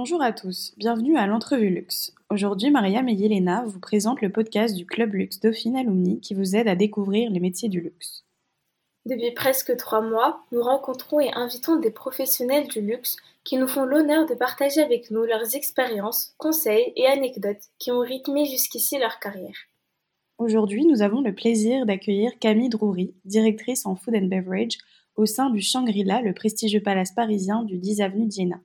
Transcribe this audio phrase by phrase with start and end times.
[0.00, 2.14] Bonjour à tous, bienvenue à l'entrevue Luxe.
[2.30, 6.54] Aujourd'hui, Mariam et Yelena vous présentent le podcast du Club Luxe Dauphine Alumni qui vous
[6.54, 8.24] aide à découvrir les métiers du luxe.
[9.06, 13.84] Depuis presque trois mois, nous rencontrons et invitons des professionnels du luxe qui nous font
[13.84, 19.18] l'honneur de partager avec nous leurs expériences, conseils et anecdotes qui ont rythmé jusqu'ici leur
[19.18, 19.66] carrière.
[20.38, 24.78] Aujourd'hui, nous avons le plaisir d'accueillir Camille Droury, directrice en Food and Beverage
[25.16, 28.60] au sein du Shangri-La, le prestigieux palace parisien du 10 avenue d'Iéna.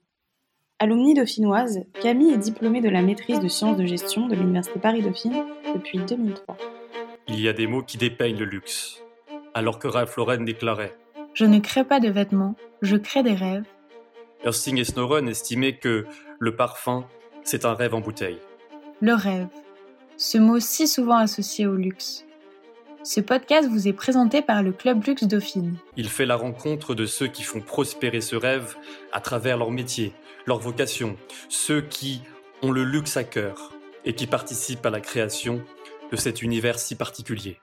[0.83, 5.45] Alumni dauphinoise, Camille est diplômée de la maîtrise de sciences de gestion de l'Université Paris-Dauphine
[5.73, 6.57] depuis 2003.
[7.29, 9.01] Il y a des mots qui dépeignent le luxe,
[9.53, 10.93] alors que Ralph Lauren déclarait
[11.35, 13.63] Je ne crée pas de vêtements, je crée des rêves.
[14.43, 16.05] Ersting et Snoren estimaient que
[16.37, 17.05] le parfum,
[17.45, 18.39] c'est un rêve en bouteille.
[18.99, 19.47] Le rêve,
[20.17, 22.25] ce mot si souvent associé au luxe.
[23.05, 25.75] Ce podcast vous est présenté par le Club Luxe Dauphine.
[25.95, 28.75] Il fait la rencontre de ceux qui font prospérer ce rêve
[29.11, 30.13] à travers leur métier,
[30.45, 31.15] leur vocation,
[31.49, 32.21] ceux qui
[32.61, 33.73] ont le luxe à cœur
[34.05, 35.61] et qui participent à la création
[36.11, 37.57] de cet univers si particulier.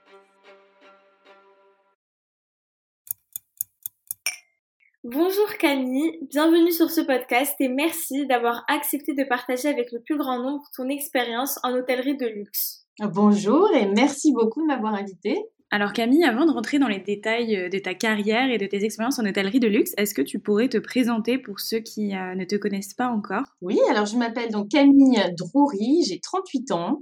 [5.03, 10.19] Bonjour Camille, bienvenue sur ce podcast et merci d'avoir accepté de partager avec le plus
[10.19, 12.87] grand nombre ton expérience en hôtellerie de luxe.
[13.00, 15.39] Bonjour et merci beaucoup de m'avoir invitée.
[15.72, 18.84] Alors Camille, avant de rentrer dans les détails euh, de ta carrière et de tes
[18.84, 22.34] expériences en hôtellerie de luxe, est-ce que tu pourrais te présenter pour ceux qui euh,
[22.34, 23.44] ne te connaissent pas encore?
[23.62, 26.98] Oui, alors je m'appelle donc Camille Droury, j'ai 38 ans.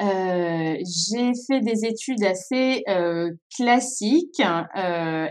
[0.00, 2.82] Euh, j'ai fait des études assez
[3.56, 4.42] classiques,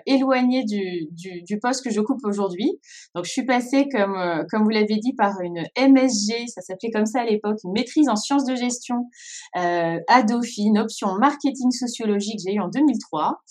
[0.06, 2.80] éloignées du, du, poste que j'occupe aujourd'hui.
[3.16, 4.16] Donc je suis passée, comme,
[4.50, 8.08] comme vous l'avez dit, par une MSG, ça s'appelait comme ça à l'époque, une maîtrise
[8.08, 9.08] en sciences de gestion
[9.56, 13.42] à Dauphine, option marketing sociologique que j'ai eu 2003.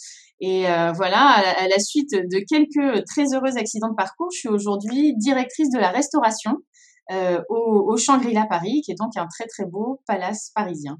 [0.40, 4.48] Et euh, voilà, à la, suite de quelques très heureux accidents de parcours, je suis
[4.48, 6.56] aujourd'hui directrice de la restauration
[7.12, 10.98] euh, au, au Shangri-La Paris, qui est donc un très très beau palace parisien.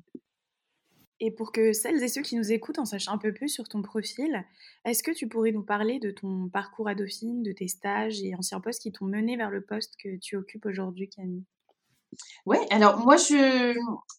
[1.20, 3.68] Et pour que celles et ceux qui nous écoutent en sachent un peu plus sur
[3.68, 4.44] ton profil,
[4.86, 8.34] est-ce que tu pourrais nous parler de ton parcours à Dauphine, de tes stages et
[8.34, 11.44] anciens postes qui t'ont mené vers le poste que tu occupes aujourd'hui, Camille?
[12.46, 13.74] Oui, alors moi je,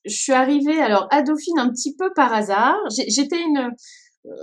[0.06, 2.78] suis arrivée alors à Dauphine un petit peu par hasard.
[2.90, 3.72] J'étais une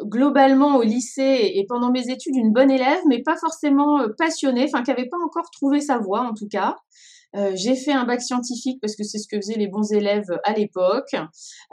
[0.05, 4.65] globalement au lycée et pendant mes études une bonne élève, mais pas forcément euh, passionnée,
[4.65, 6.77] enfin qui n'avait pas encore trouvé sa voie en tout cas.
[7.37, 10.31] Euh, j'ai fait un bac scientifique parce que c'est ce que faisaient les bons élèves
[10.45, 11.15] à l'époque.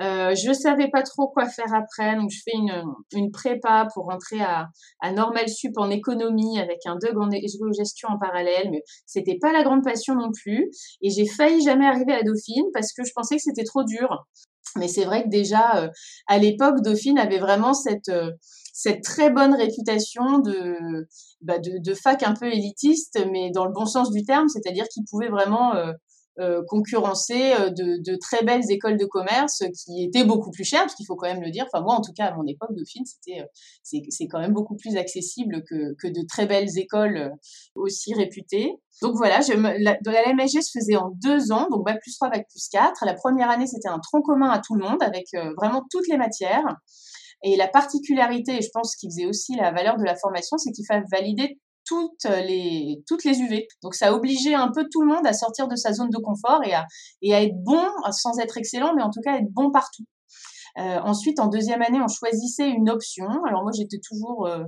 [0.02, 2.84] Euh, je savais pas trop quoi faire après, donc je fais une,
[3.14, 4.68] une prépa pour rentrer à,
[5.02, 7.30] à Normal Sup en économie avec un DUG en
[7.72, 10.70] gestion en parallèle, mais c'était pas la grande passion non plus.
[11.02, 14.26] Et j'ai failli jamais arriver à Dauphine parce que je pensais que c'était trop dur.
[14.78, 15.90] Mais c'est vrai que déjà, euh,
[16.28, 18.32] à l'époque, Dauphine avait vraiment cette, euh,
[18.76, 21.08] cette très bonne réputation de,
[21.40, 25.06] bah de, fac un peu élitiste, mais dans le bon sens du terme, c'est-à-dire qu'il
[25.10, 25.94] pouvait vraiment euh,
[26.42, 30.96] euh, concurrencer euh, de, très belles écoles de commerce qui étaient beaucoup plus chères, parce
[30.96, 31.66] qu'il faut quand même le dire.
[31.72, 33.46] Enfin, moi, en tout cas, à mon époque, Dauphine, c'était,
[33.82, 37.32] c'est, quand même beaucoup plus accessible que, que de très belles écoles
[37.76, 38.74] aussi réputées.
[39.02, 42.30] Donc voilà, je me, la, la se faisait en deux ans, donc bac plus 3,
[42.30, 43.06] bac plus 4.
[43.06, 46.18] La première année, c'était un tronc commun à tout le monde, avec vraiment toutes les
[46.18, 46.76] matières.
[47.46, 50.72] Et la particularité, et je pense qu'il faisait aussi la valeur de la formation, c'est
[50.72, 53.68] qu'il fallait valider toutes les, toutes les UV.
[53.84, 56.18] Donc ça a obligé un peu tout le monde à sortir de sa zone de
[56.18, 56.86] confort et à,
[57.22, 60.04] et à être bon, sans être excellent, mais en tout cas être bon partout.
[60.78, 63.28] Euh, ensuite, en deuxième année, on choisissait une option.
[63.48, 64.64] Alors moi, j'étais toujours euh,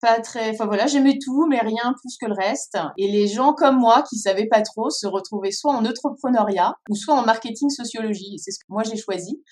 [0.00, 2.78] pas très, enfin voilà, j'aimais tout, mais rien plus que le reste.
[2.96, 6.94] Et les gens comme moi qui savaient pas trop se retrouvaient soit en entrepreneuriat ou
[6.94, 8.38] soit en marketing sociologie.
[8.38, 9.42] C'est ce que moi j'ai choisi.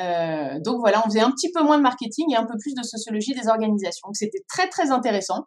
[0.00, 2.74] Euh, donc voilà, on faisait un petit peu moins de marketing et un peu plus
[2.74, 4.08] de sociologie des organisations.
[4.12, 5.46] C'était très très intéressant.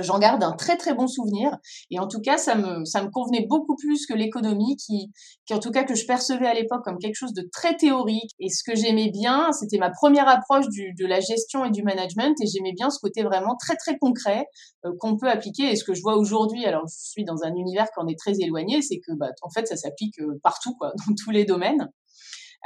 [0.00, 1.50] J'en garde un très très bon souvenir.
[1.90, 5.12] Et en tout cas ça me ça me convenait beaucoup plus que l'économie qui
[5.46, 8.30] qui en tout cas que je percevais à l'époque comme quelque chose de très théorique.
[8.38, 11.82] Et ce que j'aimais bien c'était ma première approche du, de la gestion et du
[11.82, 12.36] management.
[12.42, 14.46] Et j'aimais bien ce côté vraiment très très concret
[14.84, 15.70] euh, qu'on peut appliquer.
[15.72, 18.18] Et ce que je vois aujourd'hui alors je suis dans un univers qui en est
[18.18, 21.44] très éloigné c'est que bah en fait ça s'applique euh, partout quoi dans tous les
[21.44, 21.88] domaines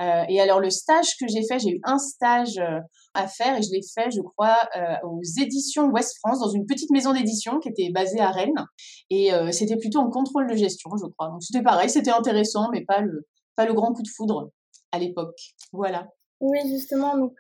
[0.01, 2.81] euh, et alors le stage que j'ai fait, j'ai eu un stage euh,
[3.15, 6.67] à faire et je l'ai fait, je crois, euh, aux éditions Ouest France, dans une
[6.67, 8.67] petite maison d'édition qui était basée à Rennes.
[9.11, 11.29] Et c'était plutôt en contrôle de gestion, je crois.
[11.29, 13.27] Donc c'était pareil, c'était intéressant, mais pas le,
[13.57, 14.51] pas le grand coup de foudre
[14.91, 15.39] à l'époque.
[15.73, 16.09] Voilà.
[16.41, 17.37] Oui, justement, donc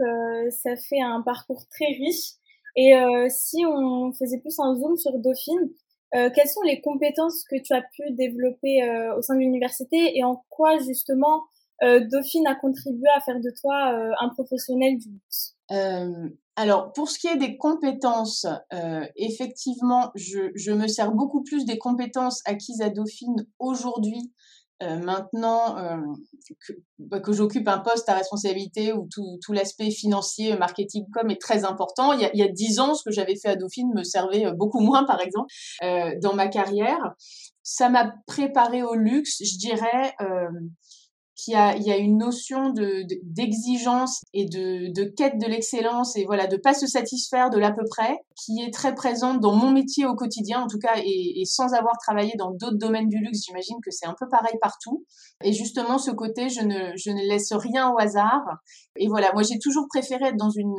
[0.50, 2.34] ça fait un parcours très riche.
[2.76, 2.92] Et
[3.30, 5.70] si on faisait plus un zoom sur Dauphine,
[6.12, 10.44] quelles sont les compétences que tu as pu développer au sein de l'université et en
[10.50, 11.42] quoi justement
[12.10, 15.56] Dauphine a contribué à faire de toi euh, un professionnel du luxe
[16.56, 18.46] alors, pour ce qui est des compétences,
[19.16, 24.30] effectivement, je, me sers beaucoup plus des compétences acquises à Dauphine aujourd'hui
[24.82, 25.96] euh, maintenant euh,
[26.66, 31.40] que, bah, que j'occupe un poste à responsabilité où tout, l'aspect financier, marketing, com est
[31.40, 32.12] très important.
[32.12, 34.02] Il y a, il y a 10 ans, ce que j'avais fait à Dauphine me
[34.02, 35.46] servait euh, beaucoup moins, par exemple,
[35.84, 37.14] euh, dans ma carrière.
[37.62, 40.48] Ça m'a préparé au luxe, je dirais, euh,
[41.36, 45.46] qu'il y a, il y a une notion de, d'exigence et de, de quête de
[45.46, 49.40] l'excellence et voilà de pas se satisfaire de l'à peu près qui est très présente
[49.40, 52.78] dans mon métier au quotidien en tout cas et, et sans avoir travaillé dans d'autres
[52.78, 53.42] domaines du luxe.
[53.46, 55.04] J'imagine que c'est un peu pareil partout.
[55.42, 58.44] Et justement ce côté je ne je ne laisse rien au hasard.
[58.96, 60.76] Et voilà moi j'ai toujours préféré être dans une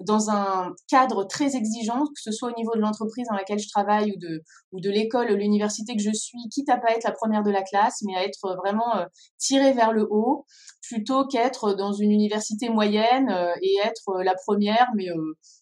[0.00, 3.68] dans un cadre très exigeant, que ce soit au niveau de l'entreprise dans laquelle je
[3.68, 7.12] travaille ou de, ou de l'école, l'université que je suis, quitte à pas être la
[7.12, 9.04] première de la classe, mais à être vraiment euh,
[9.38, 10.44] tirée vers le haut,
[10.82, 15.06] plutôt qu'être dans une université moyenne euh, et être euh, la première, mais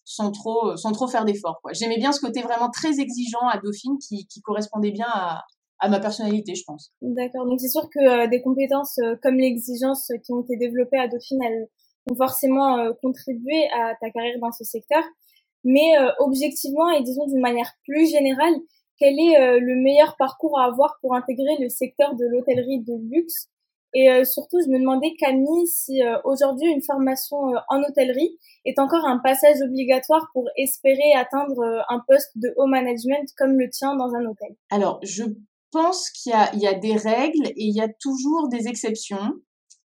[0.03, 1.61] sans trop, sans trop faire d'efforts.
[1.71, 5.43] J'aimais bien ce côté vraiment très exigeant à Dauphine qui, correspondait bien à,
[5.79, 6.91] à ma personnalité, je pense.
[7.01, 7.45] D'accord.
[7.45, 11.67] Donc c'est sûr que des compétences comme l'exigence qui ont été développées à Dauphine, elles
[12.09, 15.03] ont forcément euh, contribué à ta carrière dans ce secteur.
[15.63, 18.53] Mais euh, objectivement et disons d'une manière plus générale,
[18.99, 22.93] quel est euh, le meilleur parcours à avoir pour intégrer le secteur de l'hôtellerie de
[23.11, 23.49] luxe?
[23.97, 27.37] Et surtout, je me demandais, Camille, si aujourd'hui une formation
[27.69, 33.25] en hôtellerie est encore un passage obligatoire pour espérer atteindre un poste de haut management
[33.37, 34.53] comme le tien dans un hôtel?
[34.69, 35.23] Alors, je
[35.71, 39.31] pense qu'il y, y a, des règles et il y a toujours des exceptions.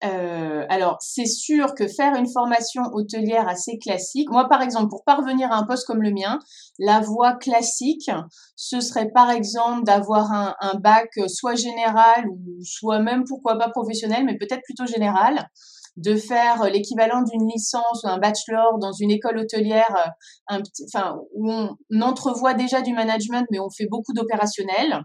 [0.04, 5.04] Euh, alors, c'est sûr que faire une formation hôtelière assez classique, moi par exemple, pour
[5.06, 6.40] parvenir à un poste comme le mien,
[6.80, 8.12] la voie classique,
[8.56, 12.26] ce serait par exemple d'avoir un, bac soit général
[12.64, 15.48] soit même pourquoi pas professionnel, mais peut-être plutôt général,
[15.96, 20.12] de faire l'équivalent d'une licence ou un bachelor dans une école hôtelière,
[20.50, 20.62] un,
[20.94, 25.04] enfin où on entrevoit déjà du management, mais on fait beaucoup d'opérationnel.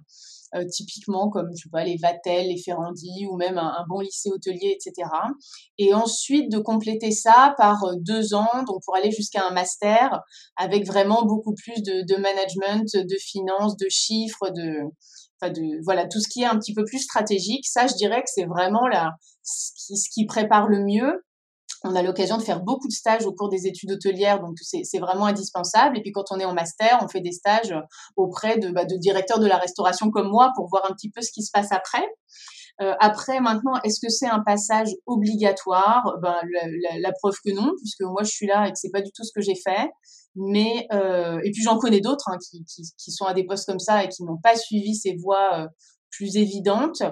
[0.56, 4.76] Euh, typiquement comme sais pas les Vatel, les Ferrandi ou même un, bon lycée hôtelier,
[4.76, 5.08] etc.
[5.78, 10.20] Et ensuite de compléter ça par euh, deux ans, donc pour aller jusqu'à un master
[10.56, 14.80] avec vraiment beaucoup plus de, de management, de finances, de chiffres, de
[15.42, 18.28] de voilà tout ce qui est un petit peu plus stratégique ça je dirais que
[18.28, 19.12] c'est vraiment la
[19.42, 21.24] ce qui, ce qui prépare le mieux
[21.82, 24.98] on a l'occasion de faire beaucoup de stages au cours des études hôtelières, donc c'est
[24.98, 25.98] vraiment indispensable.
[25.98, 27.74] Et puis quand on est en master, on fait des stages
[28.16, 31.22] auprès de, bah, de directeurs de la restauration comme moi pour voir un petit peu
[31.22, 32.04] ce qui se passe après.
[32.82, 36.16] Euh, après, maintenant, est-ce que c'est un passage obligatoire?
[36.22, 36.36] Ben,
[36.82, 39.10] la, la, preuve que non, puisque moi je suis là et que c'est pas du
[39.12, 39.90] tout ce que j'ai fait.
[40.34, 43.66] Mais euh, et puis j'en connais d'autres hein, qui, qui, qui, sont à des postes
[43.66, 45.66] comme ça et qui n'ont pas suivi ces voies euh,
[46.10, 47.02] plus évidentes.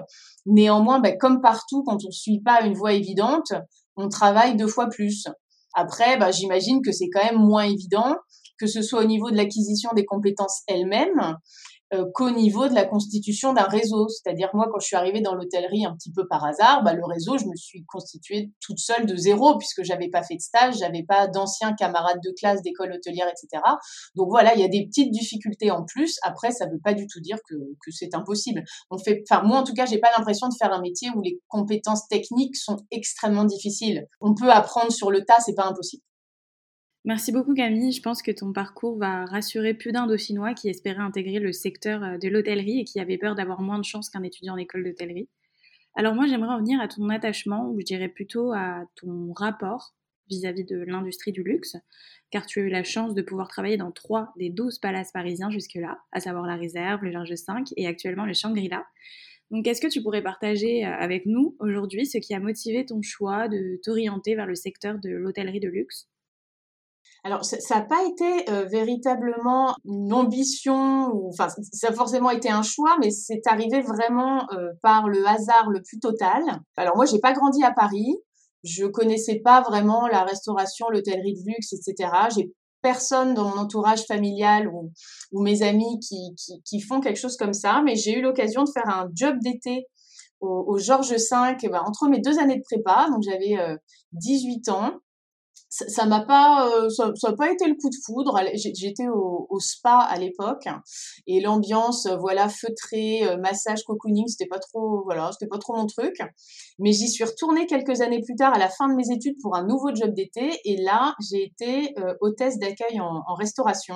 [0.45, 3.53] Néanmoins, ben, comme partout, quand on ne suit pas une voie évidente,
[3.99, 5.25] on travaille deux fois plus.
[5.73, 8.15] Après, bah, j'imagine que c'est quand même moins évident,
[8.59, 11.35] que ce soit au niveau de l'acquisition des compétences elles-mêmes,
[12.13, 14.07] qu'au niveau de la constitution d'un réseau.
[14.09, 17.05] C'est-à-dire moi, quand je suis arrivée dans l'hôtellerie un petit peu par hasard, bah, le
[17.05, 20.77] réseau, je me suis constituée toute seule de zéro puisque j'avais pas fait de stage,
[20.79, 23.63] j'avais pas d'anciens camarades de classe, d'école hôtelière, etc.
[24.15, 26.17] Donc voilà, il y a des petites difficultés en plus.
[26.23, 28.63] Après, ça veut pas du tout dire que, que c'est impossible.
[28.91, 31.21] On fait, enfin moi en tout cas, j'ai pas l'impression de faire un métier où
[31.21, 34.07] les compétences techniques sont extrêmement difficiles.
[34.21, 36.03] On peut apprendre sur le tas, c'est pas impossible.
[37.09, 37.91] Merci beaucoup Camille.
[37.91, 42.03] Je pense que ton parcours va rassurer plus d'un Dauphinois qui espérait intégrer le secteur
[42.03, 44.83] euh, de l'hôtellerie et qui avait peur d'avoir moins de chance qu'un étudiant en école
[44.83, 45.27] d'hôtellerie.
[45.95, 49.95] Alors moi j'aimerais revenir à ton attachement, ou je dirais plutôt à ton rapport
[50.29, 51.77] vis-à-vis de l'industrie du luxe,
[52.29, 55.49] car tu as eu la chance de pouvoir travailler dans trois des douze palaces parisiens
[55.49, 58.85] jusque-là, à savoir la Réserve, le Georges V et actuellement le Shangri-La.
[59.49, 63.01] Donc est-ce que tu pourrais partager euh, avec nous aujourd'hui ce qui a motivé ton
[63.01, 66.07] choix de t'orienter vers le secteur de l'hôtellerie de luxe?
[67.23, 72.49] Alors, ça n'a pas été euh, véritablement une ambition, ou, enfin, ça a forcément été
[72.49, 76.41] un choix, mais c'est arrivé vraiment euh, par le hasard le plus total.
[76.77, 78.15] Alors, moi, j'ai pas grandi à Paris,
[78.63, 82.09] je connaissais pas vraiment la restauration, l'hôtellerie de luxe, etc.
[82.35, 84.91] J'ai personne dans mon entourage familial ou,
[85.33, 88.63] ou mes amis qui, qui, qui, font quelque chose comme ça, mais j'ai eu l'occasion
[88.63, 89.87] de faire un job d'été
[90.39, 93.75] au, au Georges V, ben, entre mes deux années de prépa, donc j'avais euh,
[94.13, 94.93] 18 ans
[95.69, 98.39] ça m'a pas euh, ça, ça pas été le coup de foudre.
[98.55, 100.67] J'étais au, au, spa à l'époque
[101.27, 105.75] et l'ambiance euh, voilà feutrée euh, massage cocooning c'était pas trop voilà c'était pas trop
[105.75, 106.17] mon truc.
[106.79, 109.55] Mais j'y suis retournée quelques années plus tard à la fin de mes études pour
[109.55, 113.95] un nouveau job d'été et là j'ai été hôtesse d'accueil en, en, restauration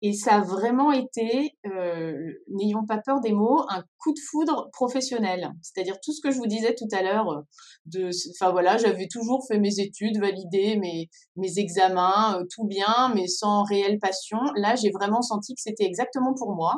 [0.00, 4.68] Et ça a vraiment été, euh, n'ayons pas peur des mots, un coup de foudre
[4.72, 5.50] professionnel.
[5.60, 7.40] C'est-à-dire tout ce que je vous disais tout à l'heure, euh,
[7.86, 13.12] de, enfin voilà, j'avais toujours fait mes études, validé mes mes examens, euh, tout bien,
[13.14, 14.38] mais sans réelle passion.
[14.54, 16.76] Là, j'ai vraiment senti que c'était exactement pour moi.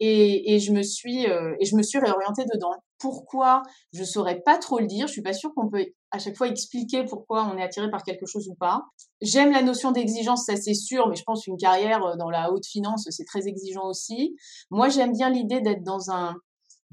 [0.00, 2.72] Et, et je me suis euh, et je me suis réorientée dedans.
[2.98, 3.62] Pourquoi?
[3.92, 5.06] Je saurais pas trop le dire.
[5.06, 8.02] Je suis pas sûre qu'on peut à chaque fois expliquer pourquoi on est attiré par
[8.02, 8.82] quelque chose ou pas.
[9.20, 12.52] J'aime la notion d'exigence, ça c'est sûr, mais je pense qu'une carrière euh, dans la
[12.52, 14.36] haute finance c'est très exigeant aussi.
[14.70, 16.36] Moi j'aime bien l'idée d'être dans un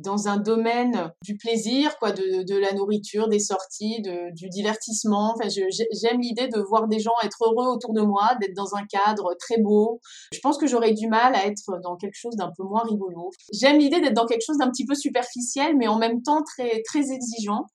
[0.01, 5.33] dans un domaine du plaisir, quoi, de, de la nourriture, des sorties, de, du divertissement.
[5.35, 8.85] Enfin, j'aime l'idée de voir des gens être heureux autour de moi, d'être dans un
[8.85, 9.99] cadre très beau.
[10.33, 13.29] Je pense que j'aurais du mal à être dans quelque chose d'un peu moins rigolo.
[13.53, 16.81] J'aime l'idée d'être dans quelque chose d'un petit peu superficiel, mais en même temps très
[16.83, 17.65] très exigeant.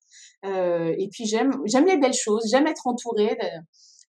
[0.44, 2.46] Euh, et puis j'aime j'aime les belles choses.
[2.50, 3.36] J'aime être entourée.
[3.40, 3.46] De,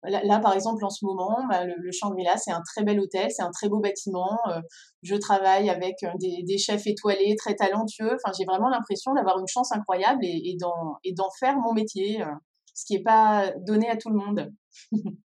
[0.04, 3.30] Là, par exemple, en ce moment, bah, le, le Shangri-La, c'est un très bel hôtel,
[3.30, 4.40] c'est un très beau bâtiment.
[4.50, 4.60] Euh,
[5.04, 8.16] je travaille avec euh, des, chefs étoilés très talentueux.
[8.16, 11.74] Enfin, j'ai vraiment l'impression d'avoir une chance incroyable et, et d'en, et d'en faire mon
[11.74, 12.34] métier, euh,
[12.74, 14.52] ce qui n'est pas donné à tout le monde.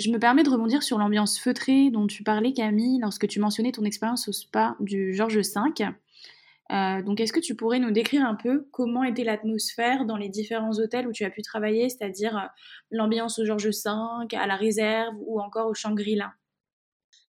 [0.00, 3.70] Je me permets de rebondir sur l'ambiance feutrée dont tu parlais, Camille, lorsque tu mentionnais
[3.70, 5.42] ton expérience au spa du Georges V.
[6.72, 10.28] Euh, donc, est-ce que tu pourrais nous décrire un peu comment était l'atmosphère dans les
[10.28, 12.46] différents hôtels où tu as pu travailler, c'est-à-dire euh,
[12.90, 16.32] l'ambiance au Georges V, à la réserve ou encore au Shangri-La?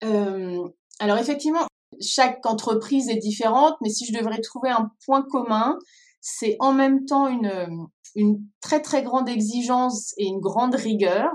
[0.05, 0.69] Euh,
[0.99, 1.67] Alors, effectivement,
[2.01, 5.79] chaque entreprise est différente, mais si je devrais trouver un point commun,
[6.21, 11.31] c'est en même temps une, une très très grande exigence et une grande rigueur.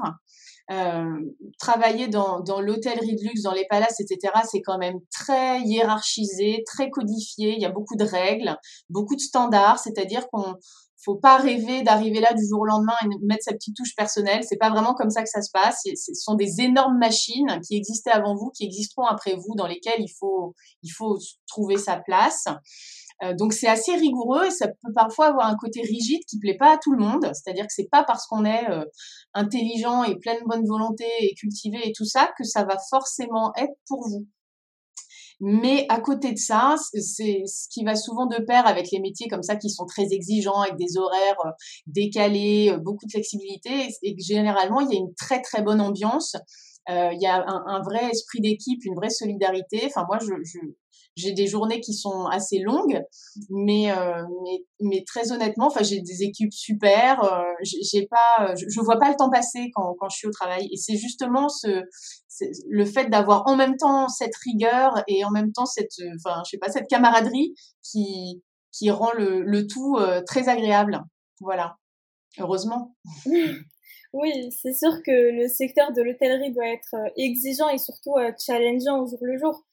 [0.71, 1.19] Euh,
[1.59, 6.63] travailler dans, dans l'hôtellerie de luxe, dans les palaces, etc., c'est quand même très hiérarchisé,
[6.65, 7.53] très codifié.
[7.53, 8.57] Il y a beaucoup de règles,
[8.89, 10.55] beaucoup de standards, c'est-à-dire qu'on
[11.05, 14.43] faut pas rêver d'arriver là du jour au lendemain et mettre sa petite touche personnelle.
[14.43, 15.81] C'est pas vraiment comme ça que ça se passe.
[15.83, 19.99] Ce sont des énormes machines qui existaient avant vous, qui existeront après vous, dans lesquelles
[20.01, 22.45] il faut, il faut trouver sa place.
[23.23, 26.57] Euh, donc c'est assez rigoureux et ça peut parfois avoir un côté rigide qui plaît
[26.57, 27.31] pas à tout le monde.
[27.33, 28.83] C'est-à-dire que c'est pas parce qu'on est euh,
[29.33, 33.53] intelligent et plein de bonne volonté et cultivé et tout ça que ça va forcément
[33.55, 34.27] être pour vous.
[35.41, 39.27] Mais à côté de ça, c'est ce qui va souvent de pair avec les métiers
[39.27, 41.51] comme ça qui sont très exigeants, avec des horaires euh,
[41.87, 46.35] décalés, beaucoup de flexibilité, et que généralement il y a une très très bonne ambiance.
[46.89, 49.83] Euh, il y a un, un vrai esprit d'équipe, une vraie solidarité.
[49.85, 50.59] Enfin moi, je, je,
[51.15, 53.01] j'ai des journées qui sont assez longues,
[53.49, 57.23] mais euh, mais, mais, très honnêtement, enfin j'ai des équipes super.
[57.23, 60.31] Euh, j'ai pas, je, je, vois pas le temps passer quand, quand je suis au
[60.31, 60.67] travail.
[60.71, 61.83] Et c'est justement ce
[62.69, 66.51] le fait d'avoir en même temps cette rigueur et en même temps cette, enfin je
[66.51, 68.41] sais pas, cette camaraderie qui
[68.77, 71.01] qui rend le, le tout euh, très agréable.
[71.39, 71.77] Voilà,
[72.39, 72.95] heureusement.
[74.17, 78.31] Oui, c'est sûr que le secteur de l'hôtellerie doit être euh, exigeant et surtout euh,
[78.39, 79.65] challengeant au jour le jour.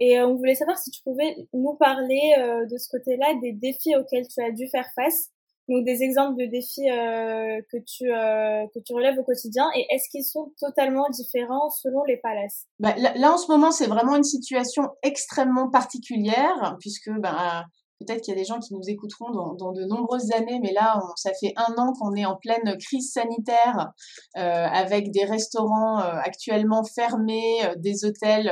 [0.00, 3.52] Et euh, on voulait savoir si tu pouvais nous parler euh, de ce côté-là, des
[3.52, 5.28] défis auxquels tu as dû faire face,
[5.68, 10.08] donc des exemples de défis euh, que tu que tu relèves au quotidien, et est-ce
[10.10, 12.64] qu'ils sont totalement différents selon les palaces?
[12.80, 17.66] Bah, là, en ce moment, c'est vraiment une situation extrêmement particulière, puisque bah,
[18.00, 20.72] peut-être qu'il y a des gens qui nous écouteront dans, dans de nombreuses années, mais
[20.72, 23.92] là, ça fait un an qu'on est en pleine crise sanitaire,
[24.34, 28.50] avec des restaurants actuellement fermés, des hôtels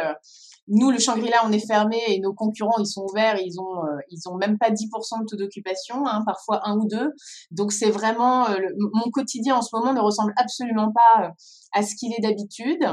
[0.69, 3.99] nous, le Shangri-La, on est fermé et nos concurrents, ils sont ouverts, ils ont, euh,
[4.11, 7.13] ils ont même pas 10% de taux d'occupation, hein, parfois un ou deux.
[7.51, 11.29] Donc c'est vraiment, euh, mon quotidien en ce moment ne ressemble absolument pas euh,
[11.73, 12.85] à ce qu'il est d'habitude.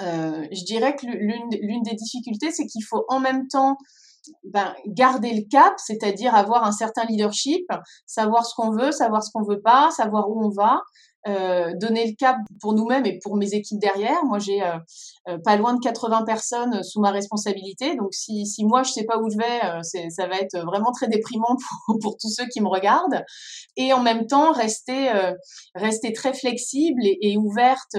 [0.00, 3.76] Je dirais que l'une des difficultés, c'est qu'il faut en même temps
[4.44, 7.64] ben, garder le cap, c'est-à-dire avoir un certain leadership,
[8.06, 10.80] savoir ce qu'on veut, savoir ce qu'on veut pas, savoir où on va,
[11.26, 14.22] euh, donner le cap pour nous-mêmes et pour mes équipes derrière.
[14.26, 14.76] Moi, j'ai euh,
[15.28, 17.96] euh, pas loin de 80 personnes sous ma responsabilité.
[17.96, 21.56] Donc, si, moi, je sais pas où je vais, ça va être vraiment très déprimant
[22.02, 23.24] pour, tous ceux qui me regardent.
[23.76, 25.10] Et en même temps, rester,
[25.74, 27.96] rester très flexible et, ouverte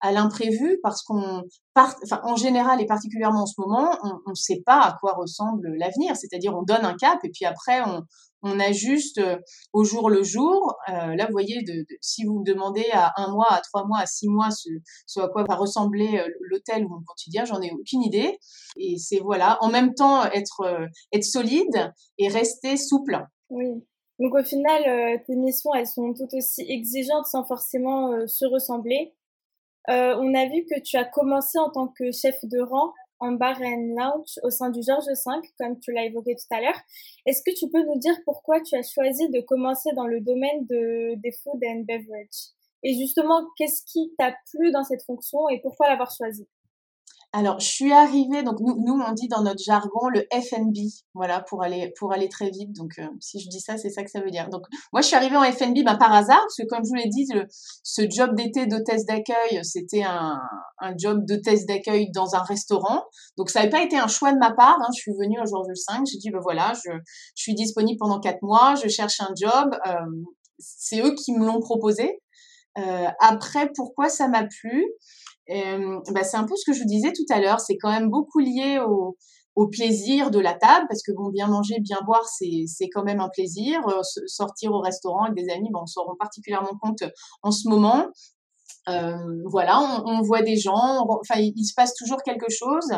[0.00, 1.42] à l'imprévu parce qu'on
[1.74, 5.74] enfin, en général et particulièrement en ce moment, on ne sait pas à quoi ressemble
[5.76, 6.14] l'avenir.
[6.16, 8.02] C'est-à-dire, on donne un cap et puis après, on,
[8.46, 9.36] on ajuste euh,
[9.72, 10.74] au jour le jour.
[10.88, 11.64] Euh, là, vous voyez,
[12.00, 15.28] si vous me demandez à un mois, à trois mois, à six mois ce, à
[15.28, 18.38] quoi va ressembler euh, l'hôtel ou mon quotidien, j'en ai aucune idée.
[18.78, 23.18] Et c'est voilà, en même temps être être solide et rester souple.
[23.50, 23.66] Oui.
[24.18, 29.14] Donc au final, tes missions, elles sont tout aussi exigeantes sans forcément se ressembler.
[29.88, 33.60] on a vu que tu as commencé en tant que chef de rang en bar
[33.60, 36.80] and lounge au sein du Georges V, comme tu l'as évoqué tout à l'heure.
[37.26, 40.66] Est-ce que tu peux nous dire pourquoi tu as choisi de commencer dans le domaine
[40.66, 42.52] de, des food and beverage?
[42.82, 46.46] Et justement, qu'est-ce qui t'a plu dans cette fonction et pourquoi l'avoir choisi?
[47.32, 50.74] Alors, je suis arrivée, donc nous, nous, on dit dans notre jargon le FNB,
[51.12, 52.72] voilà, pour aller, pour aller très vite.
[52.72, 54.48] Donc, euh, si je dis ça, c'est ça que ça veut dire.
[54.48, 56.94] Donc, moi, je suis arrivée en FNB ben, par hasard, parce que comme je vous
[56.94, 57.26] l'ai dit,
[57.82, 60.40] ce job d'été d'hôtesse d'accueil, c'était un,
[60.78, 63.04] un job d'hôtesse d'accueil dans un restaurant.
[63.36, 64.78] Donc, ça n'avait pas été un choix de ma part.
[64.80, 64.88] Hein.
[64.96, 68.18] Je suis venue au jour 5, j'ai dit, ben voilà, je, je suis disponible pendant
[68.18, 69.76] quatre mois, je cherche un job.
[69.86, 69.92] Euh,
[70.58, 72.22] c'est eux qui me l'ont proposé.
[72.78, 74.86] Euh, après, pourquoi ça m'a plu?
[75.48, 78.10] Bah, c'est un peu ce que je vous disais tout à l'heure, c'est quand même
[78.10, 79.16] beaucoup lié au,
[79.72, 83.30] plaisir de la table, parce que bon, bien manger, bien boire, c'est quand même un
[83.30, 83.80] plaisir.
[83.88, 87.02] Euh, sortir au restaurant avec des amis, bon, on s'en rend particulièrement compte
[87.42, 88.06] en ce moment.
[88.86, 92.92] Voilà, on, voit des gens, enfin, il, se passe toujours quelque chose.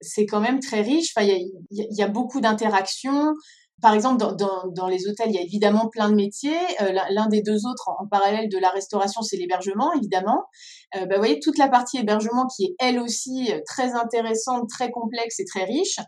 [0.00, 1.12] C'est quand même très riche.
[1.16, 3.32] Enfin, il y a beaucoup d'interactions.
[3.82, 6.56] Par exemple, dans, dans, dans, les hôtels, il y a évidemment plein de métiers.
[6.80, 10.44] Euh, L'un des deux autres, en, parallèle de la restauration, c'est l'hébergement, évidemment.
[10.96, 14.68] Euh, bah, vous voyez, toute la partie hébergement qui est elle aussi euh, très intéressante,
[14.68, 15.98] très complexe et très riche,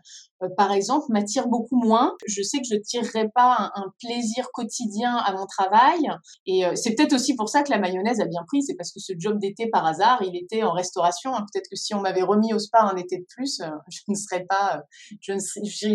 [0.43, 2.15] euh, par exemple, m'attire beaucoup moins.
[2.25, 5.99] Je sais que je tirerai pas un, plaisir quotidien à mon travail.
[6.45, 8.61] Et c'est peut-être aussi pour ça que la mayonnaise a bien pris.
[8.63, 11.35] C'est parce que ce job d'été, par hasard, il était en restauration.
[11.35, 11.45] Hein.
[11.51, 14.45] Peut-être que si on m'avait remis au spa un été de plus, je ne serais
[14.47, 14.83] pas,
[15.21, 15.39] je ne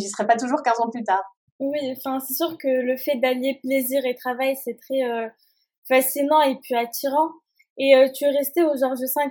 [0.01, 1.23] serais pas toujours 15 ans plus tard.
[1.65, 5.29] Oui, enfin, c'est sûr que le fait d'allier plaisir et travail, c'est très euh,
[5.87, 7.29] fascinant et puis attirant.
[7.79, 9.31] Et euh, tu es resté au Georges V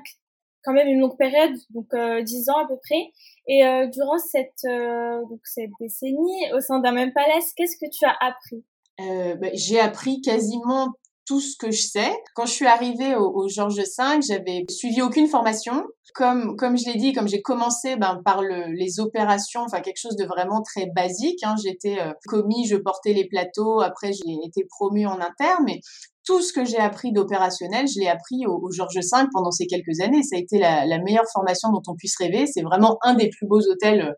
[0.64, 3.12] quand même une longue période, donc euh, 10 ans à peu près.
[3.48, 8.06] Et euh, durant cette, donc cette décennie, au sein d'un même palace, qu'est-ce que tu
[8.06, 8.64] as appris?
[8.98, 10.94] Bah, J'ai appris quasiment
[11.32, 12.12] tout ce que je sais.
[12.36, 15.86] Quand je suis arrivée au, au Georges V, j'avais suivi aucune formation.
[16.14, 20.02] Comme, comme je l'ai dit, comme j'ai commencé ben, par le, les opérations, enfin quelque
[20.02, 21.42] chose de vraiment très basique.
[21.44, 21.56] Hein.
[21.64, 23.80] J'étais euh, commis, je portais les plateaux.
[23.80, 25.80] Après, j'ai été promue en interne, mais
[26.26, 29.68] tout ce que j'ai appris d'opérationnel, je l'ai appris au, au, Georges V pendant ces
[29.68, 30.24] quelques années.
[30.24, 32.46] Ça a été la, la meilleure formation dont on puisse rêver.
[32.46, 34.14] C'est vraiment un des plus beaux hôtels euh,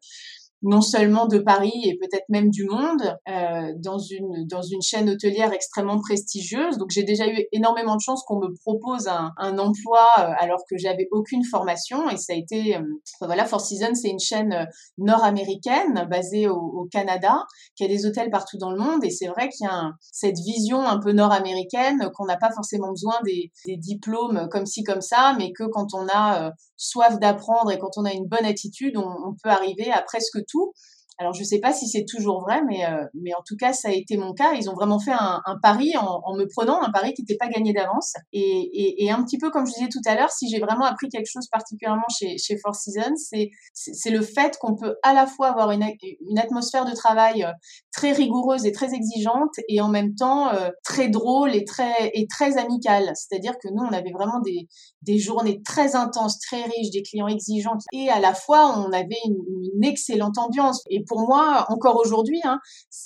[0.64, 5.10] non seulement de Paris et peut-être même du monde, euh, dans une dans une chaîne
[5.10, 6.78] hôtelière extrêmement prestigieuse.
[6.78, 10.62] Donc j'ai déjà eu énormément de chance qu'on me propose un, un emploi euh, alors
[10.70, 12.82] que j'avais aucune formation et ça a été euh,
[13.20, 14.66] voilà Four Seasons c'est une chaîne euh,
[14.98, 19.28] nord-américaine basée au, au, Canada qui a des hôtels partout dans le monde et c'est
[19.28, 23.52] vrai qu'il y a cette vision un peu nord-américaine qu'on n'a pas forcément besoin des,
[23.66, 26.52] des, diplômes comme ci comme ça mais que quand on a
[26.84, 30.74] soif d'apprendre et quand on a une bonne attitude on, peut arriver à presque tout.
[31.20, 33.74] Alors, je ne sais pas si c'est toujours vrai, mais, euh, mais en tout cas,
[33.74, 34.54] ça a été mon cas.
[34.54, 37.38] Ils ont vraiment fait un, un pari en, en, me prenant, un pari qui n'était
[37.38, 38.14] pas gagné d'avance.
[38.32, 40.86] Et, et, et, un petit peu comme je disais tout à l'heure, si j'ai vraiment
[40.86, 45.26] appris quelque chose particulièrement chez, chez Four Seasons, c'est, le fait qu'on peut à la
[45.26, 45.84] fois avoir une,
[46.30, 47.52] une atmosphère de travail euh,
[47.92, 52.28] très rigoureuse et très exigeante et en même temps euh, très drôle et très, et
[52.28, 53.12] très amicale.
[53.16, 54.68] C'est-à-dire que nous, on avait vraiment des,
[55.02, 59.20] des journées très intenses, très riches, des clients exigeants et à la fois, on avait
[59.26, 59.38] une,
[59.76, 60.84] une excellente ambiance.
[61.08, 62.60] Pour moi, encore aujourd'hui, hein,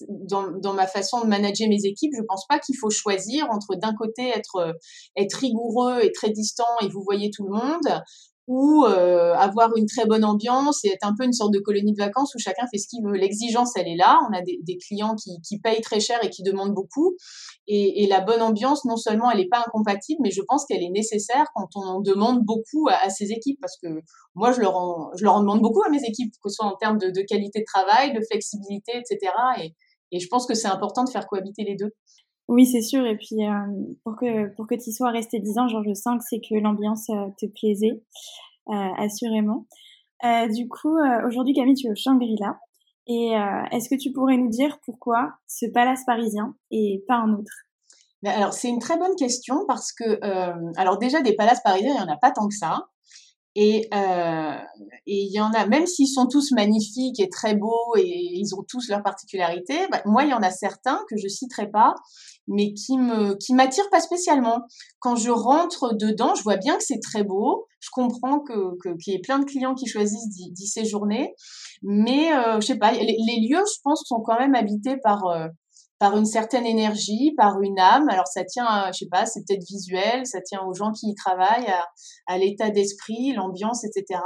[0.09, 3.93] dans, ma façon de manager mes équipes, je pense pas qu'il faut choisir entre d'un
[3.95, 4.75] côté être
[5.15, 8.01] être rigoureux et très distant et vous voyez tout le monde,
[8.47, 11.91] ou euh, avoir une très bonne ambiance et être un peu une sorte de colonie
[11.91, 13.17] de vacances où chacun fait ce qu'il veut.
[13.17, 14.19] L'exigence, elle est là.
[14.29, 17.17] On a des, des clients qui, qui, payent très cher et qui demandent beaucoup.
[17.67, 20.81] Et, et la bonne ambiance, non seulement elle n'est pas incompatible, mais je pense qu'elle
[20.81, 23.59] est nécessaire quand on demande beaucoup à, à, ses équipes.
[23.59, 23.89] Parce que
[24.33, 26.67] moi, je leur, en, je leur en demande beaucoup à mes équipes, que ce soit
[26.67, 29.33] en termes de, de qualité de travail, de flexibilité, etc.
[29.61, 29.73] Et,
[30.11, 31.91] et je pense que c'est important de faire cohabiter les deux.
[32.47, 33.05] Oui, c'est sûr.
[33.05, 33.51] Et puis, euh,
[34.03, 36.55] pour que, pour que tu sois resté 10 ans, genre, je sens que c'est que
[36.55, 38.01] l'ambiance euh, te plaisait,
[38.69, 39.65] euh, assurément.
[40.23, 42.59] Du coup, aujourd'hui, Camille, tu es au Shangri-La.
[43.05, 43.33] Et
[43.71, 47.51] est-ce que tu pourrais nous dire pourquoi ce palace parisien et pas un autre?
[48.25, 50.19] Alors c'est une très bonne question parce que
[50.75, 52.87] alors déjà des palaces parisiens il y en a pas tant que ça
[53.59, 54.55] et euh,
[55.07, 58.53] et il y en a, même s'ils sont tous magnifiques et très beaux et ils
[58.53, 61.95] ont tous leurs particularités, bah, moi il y en a certains que je citerai pas,
[62.47, 64.59] mais qui me qui m'attirent pas spécialement.
[64.99, 67.65] Quand je rentre dedans, je vois bien que c'est très beau.
[67.79, 71.33] Je comprends que qu'il y ait plein de clients qui choisissent d'y séjourner,
[71.81, 75.25] mais euh, je sais pas, les, les, lieux, je pense, sont quand même habités par
[75.25, 75.47] euh,
[75.99, 78.09] par une certaine énergie, par une âme.
[78.09, 81.09] Alors ça tient, à, je sais pas, c'est peut-être visuel, ça tient aux gens qui
[81.09, 81.85] y travaillent, à,
[82.27, 84.21] à l'état d'esprit, l'ambiance, etc.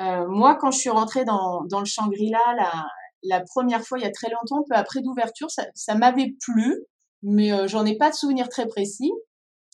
[0.00, 2.86] Euh, moi, quand je suis rentrée dans, dans le Shangri-La la,
[3.22, 6.84] la première fois, il y a très longtemps, peu après d'ouverture, ça, ça m'avait plu,
[7.22, 9.12] mais euh, j'en ai pas de souvenir très précis.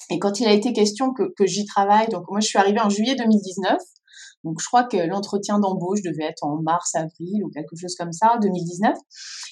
[0.08, 2.80] Et quand il a été question que, que j'y travaille, donc moi je suis arrivée
[2.80, 3.78] en juillet 2019,
[4.44, 8.12] donc je crois que l'entretien d'embauche devait être en mars, avril ou quelque chose comme
[8.12, 8.96] ça, 2019.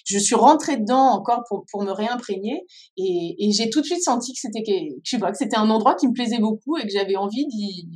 [0.07, 2.64] Je suis rentrée dedans encore pour, pour me réimprégner
[2.96, 4.62] et, et j'ai tout de suite senti que c'était
[5.05, 7.46] je sais pas, que c'était un endroit qui me plaisait beaucoup et que j'avais envie
[7.46, 7.88] d'y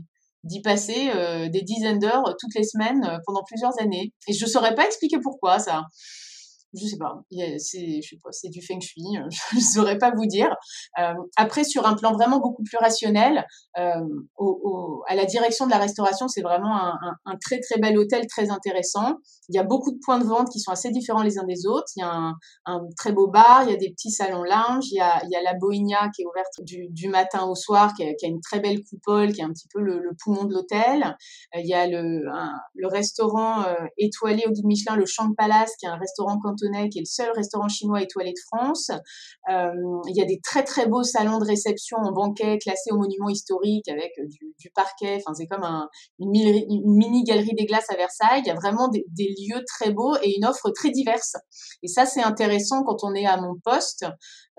[0.44, 1.08] d'y passer
[1.52, 4.12] des dizaines d'heures toutes les semaines pendant plusieurs années.
[4.26, 5.84] Et je saurais pas expliquer pourquoi ça
[6.74, 7.22] je sais pas,
[7.58, 10.48] c'est, sais pas, c'est du feng shui, euh, je ne saurais pas vous dire.
[10.98, 13.46] Euh, après, sur un plan vraiment beaucoup plus rationnel,
[13.78, 14.00] euh,
[15.08, 19.16] à la direction de la restauration, c'est vraiment un, très très bel hôtel, très intéressant.
[19.48, 21.66] Il y a beaucoup de points de vente qui sont assez différents les uns des
[21.66, 21.88] autres.
[21.96, 22.32] Il y a
[22.66, 25.54] un, très beau bar, il y a des petits salons lounge, il y a, la
[25.54, 29.40] Bohemia qui est ouverte du, matin au soir, qui a, une très belle coupole, qui
[29.40, 31.16] est un petit peu le, poumon de l'hôtel.
[31.54, 32.22] il y a le,
[32.88, 33.64] restaurant
[33.98, 36.38] étoilé au guide Michelin, le Champ Palace, qui est un restaurant
[36.90, 38.90] qui est le seul restaurant chinois étoilé de France.
[39.50, 39.72] Euh,
[40.08, 43.28] il y a des très très beaux salons de réception en banquet classés au monument
[43.28, 45.16] historique avec euh, du, parquet.
[45.16, 45.64] Enfin, c'est comme
[46.18, 46.30] une,
[46.84, 48.42] mini galerie des glaces à Versailles.
[48.44, 51.36] Il y a vraiment des, lieux très beaux et une offre très diverse.
[51.82, 54.06] Et ça, c'est intéressant quand on est à mon poste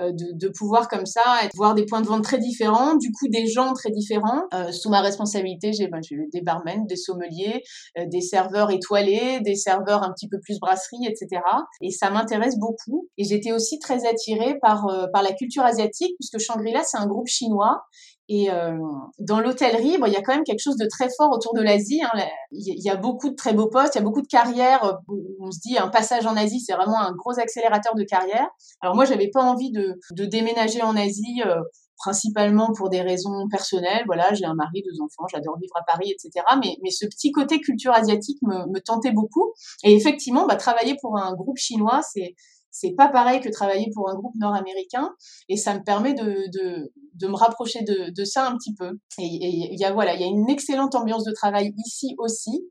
[0.02, 1.22] euh, de, pouvoir comme ça
[1.56, 4.44] voir des points de vente très différents, du coup des gens très différents.
[4.72, 7.64] sous ma responsabilité, j'ai ben, des barmen, des sommeliers,
[7.96, 11.42] des serveurs étoilés, des serveurs un petit peu plus brasserie, etc.
[11.82, 13.08] Et ça m'intéresse beaucoup.
[13.18, 17.08] Et j'étais aussi très attirée par, euh, par la culture asiatique, puisque Shangri-La, c'est un
[17.08, 17.84] groupe chinois.
[18.30, 18.78] Et euh,
[19.20, 21.62] dans l'hôtellerie, bon, il y a quand même quelque chose de très fort autour de
[21.62, 22.02] l'Asie.
[22.04, 22.26] Hein.
[22.52, 25.00] Il y a beaucoup de très beaux postes, il y a beaucoup de carrières.
[25.42, 28.48] On se dit un passage en Asie, c'est vraiment un gros accélérateur de carrière.
[28.82, 31.42] Alors moi, j'avais pas envie de, de déménager en Asie.
[32.04, 34.04] Principalement pour des raisons personnelles.
[34.08, 36.46] Voilà, j'ai un mari, deux enfants, j'adore vivre à Paris, etc.
[36.62, 39.54] Mais, mais ce petit côté culture asiatique me, me tentait beaucoup.
[39.86, 42.36] Et effectivement, bah, travailler pour un groupe chinois, c'est
[42.74, 45.12] c'est pas pareil que travailler pour un groupe nord-américain
[45.48, 48.90] et ça me permet de, de, de me rapprocher de, de, ça un petit peu.
[49.20, 52.68] Et il y a voilà il y a une excellente ambiance de travail ici aussi.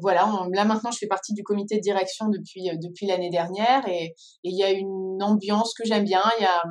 [0.00, 4.14] Voilà là maintenant je fais partie du comité de direction depuis depuis l'année dernière et
[4.42, 6.22] il y a une ambiance que j'aime bien.
[6.38, 6.62] Il y a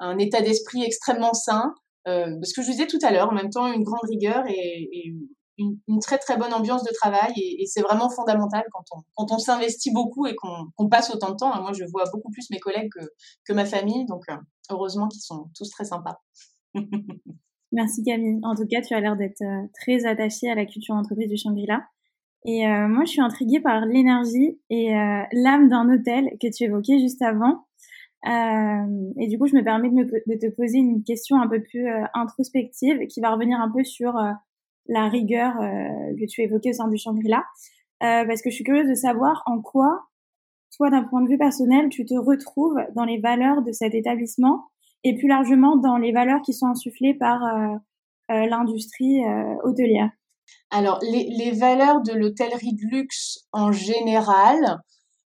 [0.00, 1.72] un état d'esprit extrêmement sain
[2.08, 4.44] euh, ce que je vous disais tout à l'heure en même temps une grande rigueur
[4.48, 5.12] et, et
[5.58, 9.02] une, une, très très bonne ambiance de travail et, et c'est vraiment fondamental quand on,
[9.14, 11.60] quand on s'investit beaucoup et qu'on passe autant de temps.
[11.60, 13.04] Moi, je vois beaucoup plus mes collègues que,
[13.46, 14.36] que ma famille, donc euh,
[14.70, 16.20] heureusement qu'ils sont tous très sympas.
[17.72, 18.40] Merci Camille.
[18.42, 21.36] En tout cas, tu as l'air d'être euh, très attachée à la culture entreprise du
[21.36, 21.82] Shangri-La.
[22.46, 26.64] Et euh, moi, je suis intriguée par l'énergie et euh, l'âme d'un hôtel que tu
[26.64, 27.66] évoquais juste avant.
[28.28, 31.48] Euh, et du coup, je me permets de, me, de, te poser une question un
[31.48, 34.14] peu plus introspective qui va revenir un peu sur
[34.88, 37.44] la rigueur euh, que tu évoquais au sein du Shangri-La,
[38.02, 40.06] euh, parce que je suis curieuse de savoir en quoi,
[40.76, 44.66] toi, d'un point de vue personnel, tu te retrouves dans les valeurs de cet établissement
[45.04, 47.76] et plus largement dans les valeurs qui sont insufflées par euh,
[48.28, 49.20] l'industrie
[49.62, 50.10] hôtelière.
[50.70, 54.82] Alors, les, les valeurs de l'hôtellerie de luxe en général,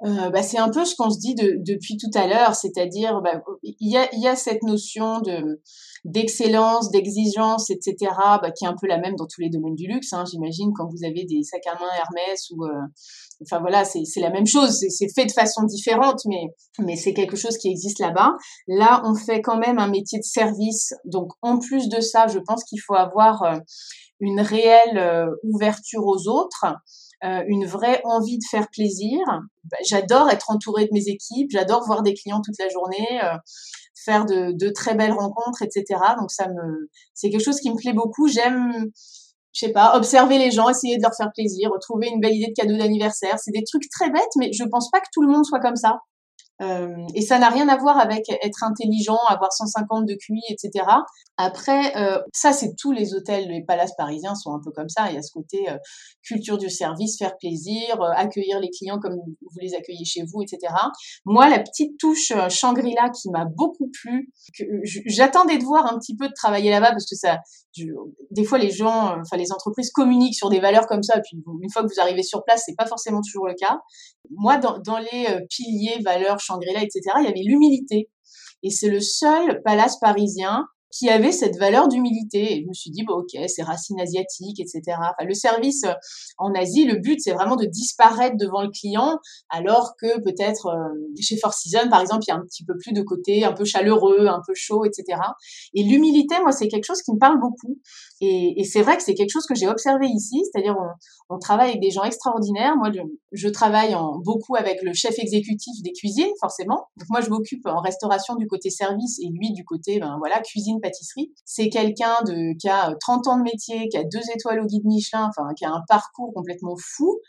[0.02, 3.20] euh, bah, c'est un peu ce qu'on se dit de, depuis tout à l'heure, c'est-à-dire
[3.22, 5.60] bah, il y, a, y a cette notion de
[6.04, 9.86] d'excellence, d'exigence, etc., bah, qui est un peu la même dans tous les domaines du
[9.86, 10.12] luxe.
[10.12, 12.82] Hein, J'imagine quand vous avez des sacs à main Hermès ou, euh,
[13.42, 14.84] enfin voilà, c'est la même chose.
[14.90, 16.42] C'est fait de façon différente, mais
[16.80, 18.34] mais c'est quelque chose qui existe là-bas.
[18.68, 22.38] Là, on fait quand même un métier de service, donc en plus de ça, je
[22.38, 23.58] pense qu'il faut avoir euh,
[24.20, 26.66] une réelle euh, ouverture aux autres.
[27.24, 29.18] Euh, une vraie envie de faire plaisir.
[29.64, 33.36] Bah, j'adore être entourée de mes équipes, j'adore voir des clients toute la journée, euh,
[34.04, 36.00] faire de, de, très belles rencontres, etc.
[36.18, 38.28] Donc ça me, c'est quelque chose qui me plaît beaucoup.
[38.28, 38.90] J'aime,
[39.52, 42.48] je sais pas, observer les gens, essayer de leur faire plaisir, trouver une belle idée
[42.48, 43.38] de cadeau d'anniversaire.
[43.38, 45.76] C'est des trucs très bêtes, mais je pense pas que tout le monde soit comme
[45.76, 46.00] ça.
[46.62, 50.84] Euh, et ça n'a rien à voir avec être intelligent, avoir 150 de QI, etc.
[51.36, 55.10] Après, euh, ça c'est tous les hôtels, les palaces parisiens sont un peu comme ça.
[55.10, 55.76] Il y a ce côté euh,
[56.22, 60.42] culture du service, faire plaisir, euh, accueillir les clients comme vous les accueillez chez vous,
[60.42, 60.72] etc.
[61.24, 64.32] Moi, la petite touche Shangri-La qui m'a beaucoup plu,
[65.06, 67.40] j'attendais de voir un petit peu de travailler là-bas parce que ça,
[68.30, 71.70] des fois les gens, enfin les entreprises communiquent sur des valeurs comme ça, puis une
[71.70, 73.80] fois que vous arrivez sur place, c'est pas forcément toujours le cas.
[74.30, 78.10] Moi, dans, dans les piliers, valeurs, Shangri-La, etc., il y avait l'humilité.
[78.62, 82.52] Et c'est le seul palace parisien qui avait cette valeur d'humilité.
[82.52, 84.82] Et je me suis dit, bon, ok, c'est racines asiatiques, etc.
[84.88, 85.92] Enfin, le service euh,
[86.38, 89.18] en Asie, le but, c'est vraiment de disparaître devant le client,
[89.50, 92.74] alors que peut-être euh, chez Four Seasons, par exemple, il y a un petit peu
[92.78, 95.20] plus de côté un peu chaleureux, un peu chaud, etc.
[95.74, 97.80] Et l'humilité, moi, c'est quelque chose qui me parle beaucoup.
[98.20, 100.76] Et, c'est vrai que c'est quelque chose que j'ai observé ici, c'est-à-dire
[101.28, 102.74] on, travaille avec des gens extraordinaires.
[102.76, 102.90] Moi,
[103.32, 106.88] je, travaille beaucoup avec le chef exécutif des cuisines, forcément.
[106.96, 110.40] Donc moi, je m'occupe en restauration du côté service et lui du côté, ben voilà,
[110.40, 110.80] cuisine
[111.44, 112.16] C'est quelqu'un
[112.58, 115.64] qui a 30 euh, ans de métier, qui a deux étoiles au guide Michelin, qui
[115.64, 117.20] a un parcours complètement fou.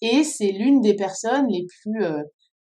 [0.00, 2.22] Et c'est l'une des personnes les plus euh,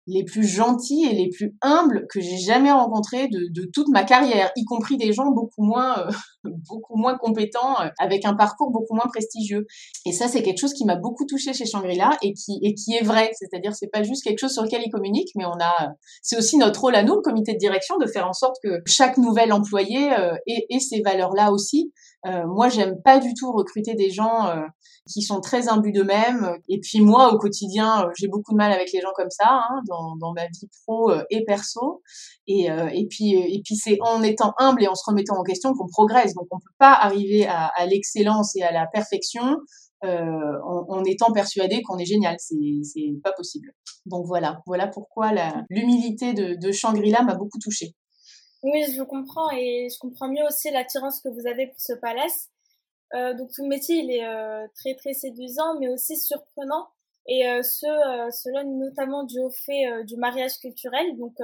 [0.07, 4.51] les plus gentils et les plus humbles que j'ai jamais rencontrés de, toute ma carrière,
[4.55, 6.11] y compris des gens beaucoup moins, euh,
[6.69, 9.65] beaucoup moins compétents, euh, avec un parcours beaucoup moins prestigieux.
[10.05, 12.93] Et ça, c'est quelque chose qui m'a beaucoup touché chez Shangri-La et qui, et qui
[12.93, 13.31] est vrai.
[13.33, 16.57] C'est-à-dire, c'est pas juste quelque chose sur lequel ils communiquent, mais on a, c'est aussi
[16.57, 19.51] notre rôle à nous, le comité de direction, de faire en sorte que chaque nouvel
[19.51, 21.91] employé euh, ait, ait, ces valeurs-là aussi.
[22.25, 24.65] Euh, moi, j'aime pas du tout recruter des gens euh,
[25.11, 26.57] qui sont très imbus d'eux-mêmes.
[26.67, 29.65] Et puis moi, au quotidien, euh, j'ai beaucoup de mal avec les gens comme ça,
[29.69, 32.01] hein, dans, dans, ma vie pro euh, et perso.
[32.47, 35.43] Et, euh, et puis, et puis c'est en étant humble et en se remettant en
[35.43, 36.33] question qu'on progresse.
[36.33, 39.57] Donc, on peut pas arriver à, à l'excellence et à la perfection
[40.03, 42.35] en, en, étant persuadé qu'on est génial.
[42.37, 42.55] C'est,
[43.23, 43.71] pas possible.
[44.05, 45.31] Donc voilà, voilà pourquoi
[45.71, 47.95] l'humilité de, de Shangri-La m'a beaucoup touchée.
[48.65, 52.49] Oui, je comprends et je comprends mieux aussi l'attirance que vous avez pour ce palace.
[53.13, 56.87] Euh, donc tout le métier, il est euh, très très séduisant, mais aussi surprenant.
[57.27, 57.85] Et euh, ce,
[58.31, 61.15] cela notamment dû au fait du mariage culturel.
[61.17, 61.35] Donc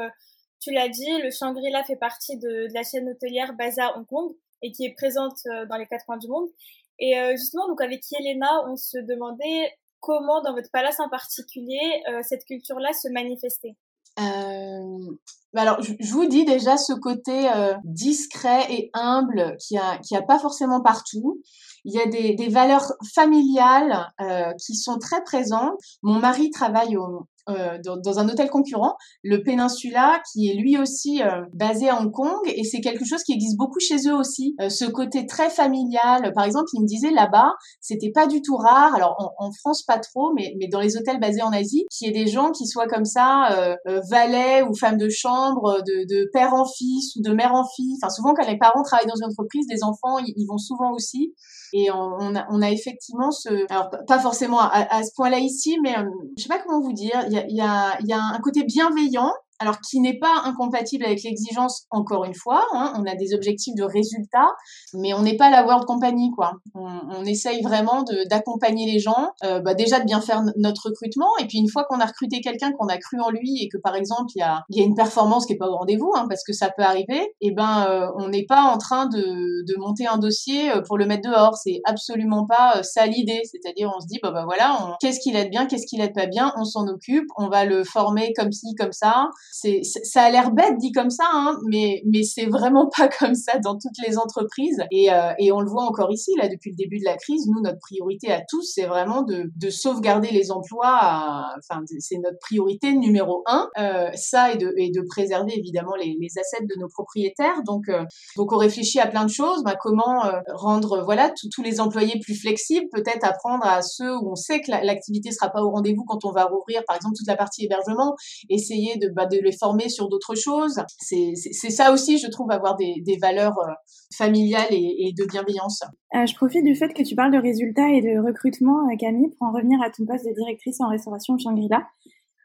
[0.60, 4.72] tu l'as dit, le Shangri-La fait partie de, la chaîne hôtelière à Hong Kong et
[4.72, 6.50] qui est présente dans les quatre coins du monde.
[6.98, 12.46] Et justement, donc avec Elena, on se demandait comment dans votre palace en particulier cette
[12.46, 13.76] culture-là se manifestait.
[14.20, 15.16] Euh,
[15.56, 20.22] alors, je, vous dis déjà ce côté euh, discret et humble qui a qui a
[20.22, 21.42] pas forcément partout.
[21.84, 25.74] Il y a des, des valeurs familiales euh, qui sont très présentes.
[26.04, 30.78] Mon mari travaille au, euh, dans, dans, un hôtel concurrent, le Peninsula, qui est lui
[30.78, 34.16] aussi euh, basé à Hong Kong, et c'est quelque chose qui existe beaucoup chez eux
[34.16, 34.56] aussi.
[34.62, 38.58] Euh, ce côté très familial, par exemple, il me disait là-bas, c'était pas du tout
[38.58, 38.94] rare.
[38.94, 42.08] Alors en, en, France pas trop, mais, mais dans les hôtels basés en Asie, qu'il
[42.08, 43.52] y ait des gens qui soient comme ça,
[43.88, 47.66] euh, valets ou femmes de chambre, de, de, père en fils ou de mère en
[47.76, 47.96] fille.
[48.02, 50.94] Enfin souvent quand les parents travaillent dans une entreprise, les enfants ils, ils vont souvent
[50.94, 51.34] aussi.
[51.74, 55.96] Et on, a, on, a, effectivement ce, alors pas forcément à, ce point-là ici, mais
[56.38, 59.32] je sais pas comment vous dire il y a un côté bienveillant
[59.62, 62.66] alors qui n'est pas incompatible avec l'exigence, encore une fois.
[62.74, 64.52] Hein, on a des objectifs de résultats,
[64.94, 66.54] mais on n'est pas la World Company, quoi.
[66.76, 71.30] On, on essaye vraiment d'accompagner les gens, euh, bah déjà de bien faire notre recrutement,
[71.40, 73.78] et puis une fois qu'on a recruté quelqu'un, qu'on a cru en lui, et que
[73.78, 76.26] par exemple il y a, y a une performance qui est pas au rendez-vous, hein,
[76.28, 79.64] parce que ça peut arriver, et eh ben euh, on n'est pas en train de,
[79.66, 81.56] de, monter un dossier euh, pour le mettre dehors.
[81.56, 83.42] C'est absolument pas euh, ça l'idée.
[83.44, 86.28] C'est-à-dire on se dit bah bah voilà, qu'est-ce qu'il aide bien, qu'est-ce qu'il aide pas
[86.28, 90.32] bien, on s'en occupe, on va le former comme ci, comme ça c'est ça a
[90.32, 93.98] l'air bête dit comme ça, hein, mais mais c'est vraiment pas comme ça dans toutes
[94.08, 94.82] les entreprises.
[94.92, 97.48] Et, euh, et on le voit encore ici là depuis le début de la crise.
[97.48, 100.88] Nous notre priorité à tous c'est vraiment de, de sauvegarder les emplois.
[100.88, 103.70] À, enfin c'est notre priorité numéro un.
[103.78, 107.62] Euh, ça et de et de préserver évidemment les, les assets de nos propriétaires.
[107.66, 108.04] Donc euh,
[108.38, 109.64] donc on réfléchit à plein de choses.
[109.64, 114.32] Bah, comment euh, rendre voilà tous les employés plus flexibles, peut-être apprendre à ceux où
[114.32, 117.28] on sait que l'activité sera pas au rendez-vous quand on va rouvrir par exemple toute
[117.28, 118.16] la partie hébergement,
[118.50, 120.82] essayer de bah, de les former sur d'autres choses.
[121.00, 121.36] C'est
[121.70, 123.72] ça aussi, je trouve, avoir des, valeurs euh,
[124.16, 125.84] familiales et, de bienveillance.
[126.16, 129.30] Euh, je profite du fait que tu parles de résultats et de recrutement, euh, Camille,
[129.38, 131.88] pour en revenir à ton poste de directrice en restauration Shangri-La.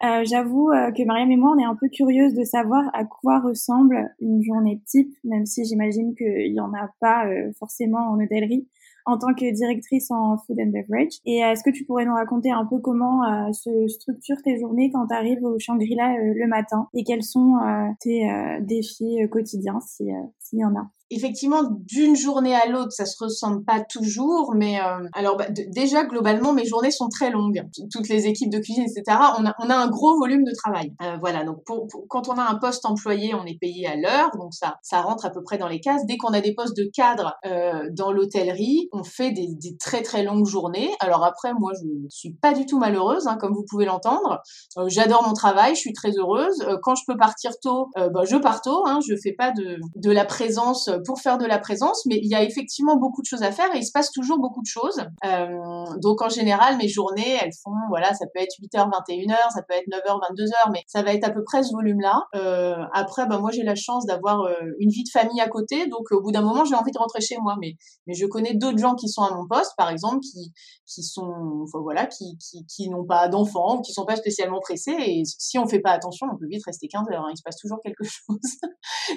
[0.05, 3.41] Euh, J'avoue que Mariam et moi, on est un peu curieuses de savoir à quoi
[3.41, 7.25] ressemble une journée type, même si j'imagine qu'il n'y en a pas
[7.59, 8.69] forcément en hôtellerie
[9.07, 11.21] en tant que directrice en food and beverage.
[11.25, 14.91] Et est-ce que tu pourrais nous raconter un peu comment euh, se structurent tes journées
[14.93, 16.89] quand tu arrives au Shangri-La euh, le matin?
[16.93, 20.91] Et quels sont euh, tes euh, défis euh, quotidiens s'il y en a?
[21.11, 26.05] Effectivement, d'une journée à l'autre, ça se ressemble pas toujours, mais euh, alors bah, déjà
[26.05, 27.63] globalement, mes journées sont très longues.
[27.93, 29.19] Toutes les équipes de cuisine, etc.
[29.39, 30.93] On a, on a un gros volume de travail.
[31.03, 33.97] Euh, voilà, donc pour, pour, quand on a un poste employé, on est payé à
[33.97, 36.07] l'heure, donc ça, ça rentre à peu près dans les cases.
[36.07, 40.03] Dès qu'on a des postes de cadre euh, dans l'hôtellerie, on fait des, des, très
[40.03, 40.91] très longues journées.
[41.01, 44.41] Alors après, moi, je suis pas du tout malheureuse, hein, comme vous pouvez l'entendre.
[44.79, 46.61] Euh, J'adore mon travail, je suis très heureuse.
[46.63, 48.85] Euh, quand je peux partir tôt, euh, bah, je pars tôt.
[48.87, 52.29] Hein, je fais pas de, de la présence pour faire de la présence, mais il
[52.29, 54.67] y a effectivement beaucoup de choses à faire et il se passe toujours beaucoup de
[54.67, 55.03] choses.
[55.25, 59.63] Euh, donc en général, mes journées, elles font, voilà, ça peut être 8h, 21h, ça
[59.63, 62.23] peut être 9h, 22h, mais ça va être à peu près ce volume-là.
[62.35, 65.87] Euh, après, bah, moi j'ai la chance d'avoir euh, une vie de famille à côté,
[65.87, 67.57] donc au bout d'un moment, j'ai envie de rentrer chez moi.
[67.61, 70.53] Mais, mais je connais d'autres gens qui sont à mon poste, par exemple, qui,
[70.87, 74.97] qui sont, voilà, qui, qui, qui n'ont pas d'enfants ou qui sont pas spécialement pressés.
[74.99, 77.25] Et si on fait pas attention, on peut vite rester 15 heures.
[77.25, 78.39] Hein, il se passe toujours quelque chose.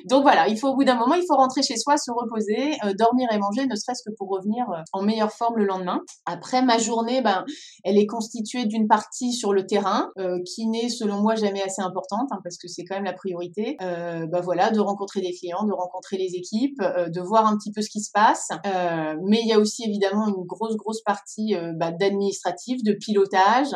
[0.05, 2.11] donc voilà, il faut au bout d'un moment, il faut rentrer chez chez soi, se
[2.11, 6.01] reposer, dormir et manger, ne serait-ce que pour revenir en meilleure forme le lendemain.
[6.25, 7.45] Après, ma journée, ben,
[7.83, 10.11] elle est constituée d'une partie sur le terrain,
[10.45, 13.77] qui n'est selon moi jamais assez importante, hein, parce que c'est quand même la priorité.
[13.79, 17.81] ben voilà, de rencontrer des clients, de rencontrer les équipes, de voir un petit peu
[17.81, 18.49] ce qui se passe.
[18.63, 23.75] mais il y a aussi évidemment une grosse grosse partie bah, d'administratif, de pilotage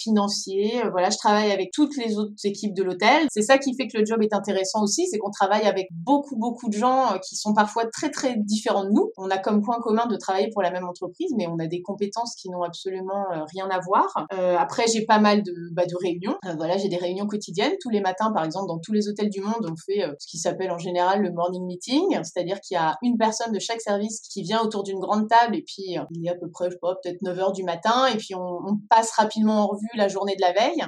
[0.00, 0.82] financier.
[0.90, 3.26] voilà, je travaille avec toutes les autres équipes de l'hôtel.
[3.30, 6.36] C'est ça qui fait que le job est intéressant aussi, c'est qu'on travaille avec beaucoup
[6.36, 9.10] beaucoup de gens euh, qui sont parfois très très différents de nous.
[9.16, 11.82] On a comme point commun de travailler pour la même entreprise, mais on a des
[11.82, 14.26] compétences qui n'ont absolument euh, rien à voir.
[14.32, 16.36] Euh, après, j'ai pas mal de, bah, de réunions.
[16.56, 19.40] voilà, j'ai des réunions quotidiennes tous les matins, par exemple, dans tous les hôtels du
[19.40, 22.96] monde, on fait ce qui s'appelle en général le morning meeting, c'est-à-dire qu'il y a
[23.02, 26.30] une personne de chaque service qui vient autour d'une grande table et puis il est
[26.30, 28.78] à peu près, je sais pas, peut-être 9 heures du matin et puis on, on,
[28.88, 30.84] passe rapidement en revue la journée de la veille,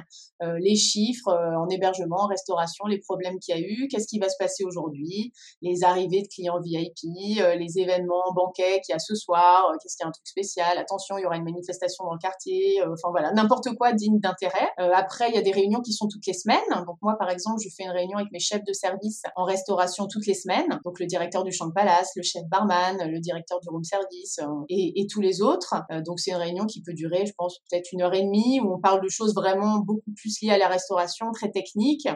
[0.61, 4.29] les chiffres en hébergement, en restauration, les problèmes qu'il y a eu, qu'est-ce qui va
[4.29, 8.99] se passer aujourd'hui, les arrivées de clients VIP, euh, les événements banquets qu'il y a
[8.99, 11.43] ce soir, euh, qu'est-ce qu'il y a un truc spécial, attention, il y aura une
[11.43, 14.69] manifestation dans le quartier, euh, enfin voilà, n'importe quoi digne d'intérêt.
[14.77, 16.59] après, il y a des réunions qui sont toutes les semaines.
[16.85, 20.07] Donc moi, par exemple, je fais une réunion avec mes chefs de service en restauration
[20.07, 20.79] toutes les semaines.
[20.83, 24.39] Donc le directeur du champ de palace, le chef barman, le directeur du room service
[24.69, 25.75] et, et, tous les autres.
[26.05, 28.73] donc c'est une réunion qui peut durer, je pense, peut-être une heure et demie où
[28.73, 32.07] on parle de choses vraiment beaucoup plus liées à la restauration, très techniques.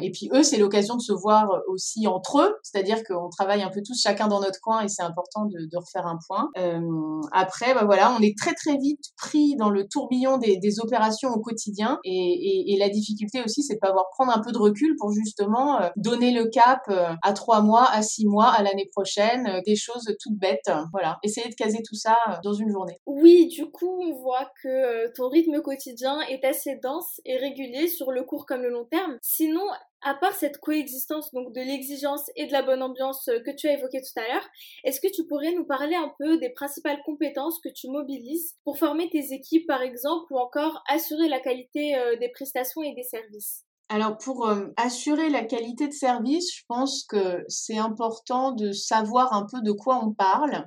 [0.00, 3.70] Et puis eux, c'est l'occasion de se voir aussi entre eux, c'est-à-dire qu'on travaille un
[3.70, 6.50] peu tous chacun dans notre coin et c'est important de, refaire un point.
[6.58, 6.80] Euh,
[7.32, 11.40] après, bah voilà, on est très très vite pris dans le tourbillon des, opérations au
[11.40, 15.80] quotidien et la difficulté aussi, c'est de pouvoir prendre un peu de recul pour justement
[15.80, 19.60] euh, donner le cap euh, à trois mois, à six mois, à l'année prochaine, euh,
[19.64, 20.70] des choses toutes bêtes.
[20.92, 22.96] Voilà, essayer de caser tout ça dans une journée.
[23.06, 28.10] Oui, du coup, on voit que ton rythme quotidien est assez dense et régulier sur
[28.10, 29.18] le court comme le long terme.
[29.22, 29.64] Sinon,
[30.02, 33.68] à part cette coexistence donc de l'exigence et de la bonne ambiance euh, que tu
[33.68, 34.48] as évoqué tout à l'heure,
[34.84, 38.78] est-ce que tu pourrais nous parler un peu des principales compétences que tu mobilises pour
[38.78, 43.02] former tes équipes par exemple ou encore assurer la qualité euh, des prestations et des
[43.02, 43.64] services?
[43.92, 49.32] Alors pour euh, assurer la qualité de service, je pense que c'est important de savoir
[49.32, 50.64] un peu de quoi on parle.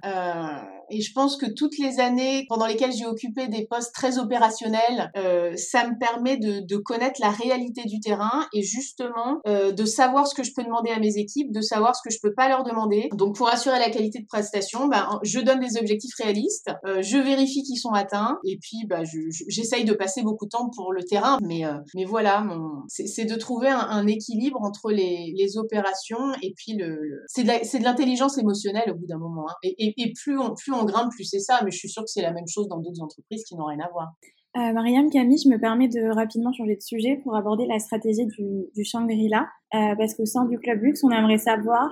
[0.93, 5.11] Et je pense que toutes les années pendant lesquelles j'ai occupé des postes très opérationnels,
[5.17, 9.85] euh, ça me permet de, de, connaître la réalité du terrain et justement euh, de
[9.85, 12.33] savoir ce que je peux demander à mes équipes, de savoir ce que je peux
[12.33, 13.09] pas leur demander.
[13.13, 17.17] Donc pour assurer la qualité de prestation, ben, je donne des objectifs réalistes, euh, je
[17.17, 19.03] vérifie qu'ils sont atteints et puis ben,
[19.47, 21.39] j'essaye de passer beaucoup de temps pour le terrain.
[21.41, 26.33] Mais, euh, mais voilà, mon, c'est de trouver un, un, équilibre entre les, les opérations
[26.41, 29.45] et puis le, c'est de l'intelligence émotionnelle au bout d'un moment.
[29.49, 29.55] Hein.
[29.63, 31.61] Et, et, et, plus on plus on grimpe, plus c'est ça.
[31.63, 33.79] Mais je suis sûre que c'est la même chose dans d'autres entreprises qui n'ont rien
[33.79, 34.13] à voir.
[34.55, 38.27] Euh, Mariam, Camille, je me permets de rapidement changer de sujet pour aborder la stratégie
[38.27, 41.91] du, du Shangri-La, euh, parce qu'au sein du Club Luxe, on aimerait savoir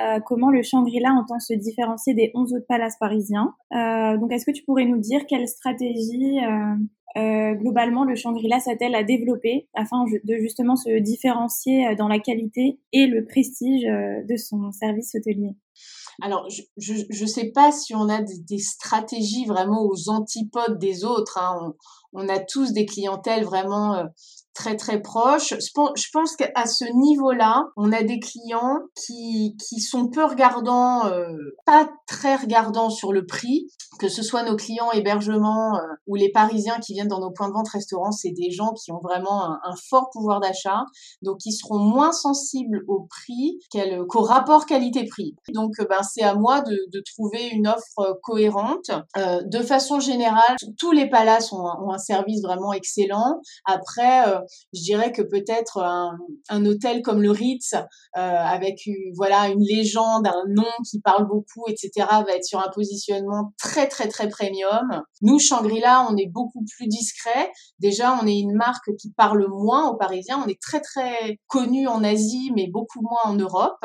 [0.00, 3.54] euh, comment le Shangri-La entend se différencier des 11 autres palaces parisiens.
[3.72, 6.38] Euh, donc, est-ce que tu pourrais nous dire quelle stratégie
[7.16, 13.06] globalement le Shangri-La s'attelle à développer afin de justement se différencier dans la qualité et
[13.06, 15.56] le prestige de son service hôtelier?
[16.22, 21.38] Alors, je ne sais pas si on a des, stratégies vraiment aux antipodes des autres.
[21.38, 21.74] Hein.
[22.12, 24.04] On, on, a tous des clientèles vraiment euh,
[24.54, 25.54] très très proches.
[25.58, 31.34] Je pense qu'à ce niveau-là, on a des clients qui, qui sont peu regardants, euh,
[31.66, 33.66] pas très regardants sur le prix,
[33.98, 37.48] que ce soit nos clients hébergement euh, ou les Parisiens qui viennent dans nos points
[37.48, 40.84] de vente restaurants, c'est des gens qui ont vraiment un, fort pouvoir d'achat,
[41.22, 43.58] donc ils seront moins sensibles au prix
[44.08, 45.36] qu'au rapport qualité-prix.
[45.54, 48.90] Donc ben, c'est à moi de, trouver une offre cohérente.
[49.16, 53.40] Euh, de façon générale, tous les palaces ont, un service vraiment excellent.
[53.64, 54.39] Après, euh,
[54.72, 57.80] je dirais que peut-être un, hôtel comme le Ritz, euh,
[58.14, 62.70] avec une, voilà une légende, un nom qui parle beaucoup, etc., va être sur un
[62.74, 65.02] positionnement très très très premium.
[65.22, 67.50] Nous, Shangri-La, on est beaucoup plus discret.
[67.78, 70.42] Déjà, on est une marque qui parle moins aux Parisiens.
[70.44, 73.84] On est très très connu en Asie, mais beaucoup moins en Europe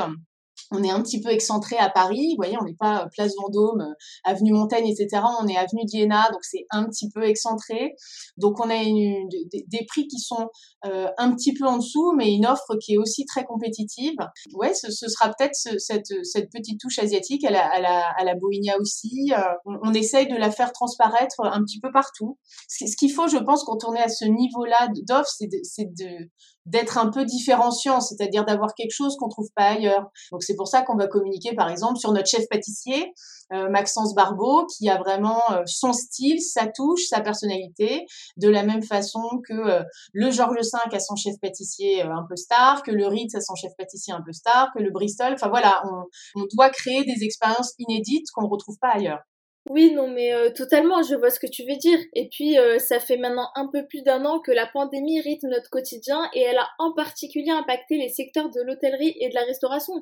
[0.71, 2.29] on est un petit peu excentré à Paris.
[2.31, 5.23] Vous voyez, on n'est pas place Vendôme, euh, avenue Montaigne, etc.
[5.41, 7.95] On est avenue d'Iéna, donc c'est un petit peu excentré.
[8.37, 10.47] Donc on a une, des, prix qui sont
[10.85, 14.15] euh, un petit peu en dessous, mais une offre qui est aussi très compétitive.
[14.53, 18.33] Ouais, ce, sera peut-être ce, cette, petite touche asiatique à la, à la,
[18.79, 19.31] aussi.
[19.31, 22.37] Euh, on, essaye de la faire transparaître un petit peu partout.
[22.67, 25.59] Ce, ce qu'il faut, je pense, quand on est à ce niveau-là d'offre, c'est de,
[25.83, 26.29] de
[26.65, 30.09] d'être un peu différenciant, c'est-à-dire d'avoir quelque chose qu'on trouve pas ailleurs.
[30.31, 33.13] Donc c'est pour ça qu'on va communiquer par exemple sur notre chef pâtissier
[33.53, 38.05] euh, Maxence Barbeau qui a vraiment euh, son style, sa touche, sa personnalité,
[38.37, 42.35] de la même façon que euh, le Georges V a son chef pâtissier un peu
[42.35, 45.33] star, que le Ritz a son chef pâtissier un peu star, que le Bristol.
[45.33, 49.19] Enfin voilà, on, on doit créer des expériences inédites qu'on retrouve pas ailleurs.
[49.67, 51.97] Oui, non, mais euh, totalement, je vois ce que tu veux dire.
[52.13, 55.47] Et puis, euh, ça fait maintenant un peu plus d'un an que la pandémie rythme
[55.47, 59.41] notre quotidien et elle a en particulier impacté les secteurs de l'hôtellerie et de la
[59.41, 59.93] restauration.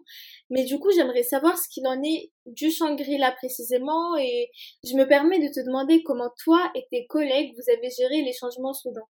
[0.49, 4.49] Mais du coup, j'aimerais savoir ce qu'il en est du Shangri-La précisément et
[4.84, 8.34] je me permets de te demander comment toi et tes collègues vous avez géré les
[8.34, 9.07] changements soudains.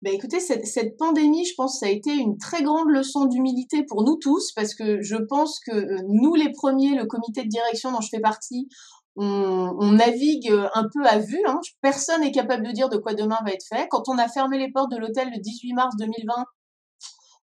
[0.00, 3.84] Ben écoutez, cette, cette, pandémie, je pense, ça a été une très grande leçon d'humilité
[3.84, 7.48] pour nous tous, parce que je pense que euh, nous, les premiers, le comité de
[7.48, 8.68] direction dont je fais partie,
[9.16, 11.42] on, navigue un peu à vue.
[11.46, 11.60] Hein.
[11.80, 13.86] Personne n'est capable de dire de quoi demain va être fait.
[13.90, 16.44] Quand on a fermé les portes de l'hôtel le 18 mars 2020,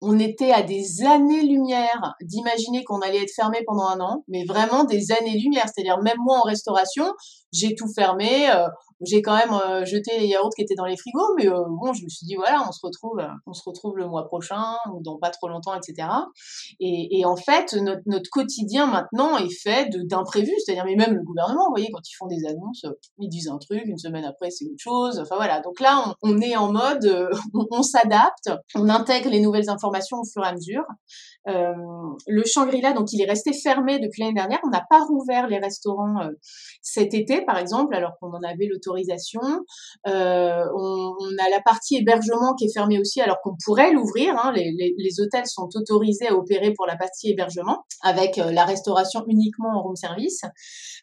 [0.03, 4.85] on était à des années-lumière d'imaginer qu'on allait être fermé pendant un an, mais vraiment
[4.85, 5.65] des années-lumière.
[5.73, 7.13] C'est-à-dire même moi en restauration,
[7.53, 8.51] j'ai tout fermé.
[8.51, 8.69] Euh,
[9.05, 11.93] j'ai quand même euh, jeté les yaourts qui étaient dans les frigos, mais euh, bon,
[11.93, 15.03] je me suis dit voilà, on se retrouve, on se retrouve le mois prochain ou
[15.03, 16.09] dans pas trop longtemps, etc.
[16.81, 21.73] Et, en fait, notre, quotidien maintenant est fait d'imprévus, c'est-à-dire mais même le gouvernement, vous
[21.73, 22.85] voyez, quand ils font des annonces,
[23.19, 25.19] ils disent un truc, une semaine après c'est autre chose.
[25.21, 27.31] Enfin voilà, donc là on, est en mode,
[27.71, 30.85] on, s'adapte, on intègre les nouvelles informations au fur et à mesure.
[31.49, 31.73] Euh,
[32.27, 34.59] le Shangri-La, donc il est resté fermé depuis l'année dernière.
[34.65, 36.33] On n'a pas rouvert les restaurants euh,
[36.83, 39.41] cet été, par exemple, alors qu'on en avait l'autorisation.
[40.07, 44.35] Euh, on, a la partie hébergement qui est fermée aussi, alors qu'on pourrait l'ouvrir.
[44.39, 44.53] Hein.
[44.55, 48.65] Les, les, les, hôtels sont autorisés à opérer pour la partie hébergement, avec euh, la
[48.65, 50.43] restauration uniquement en room service.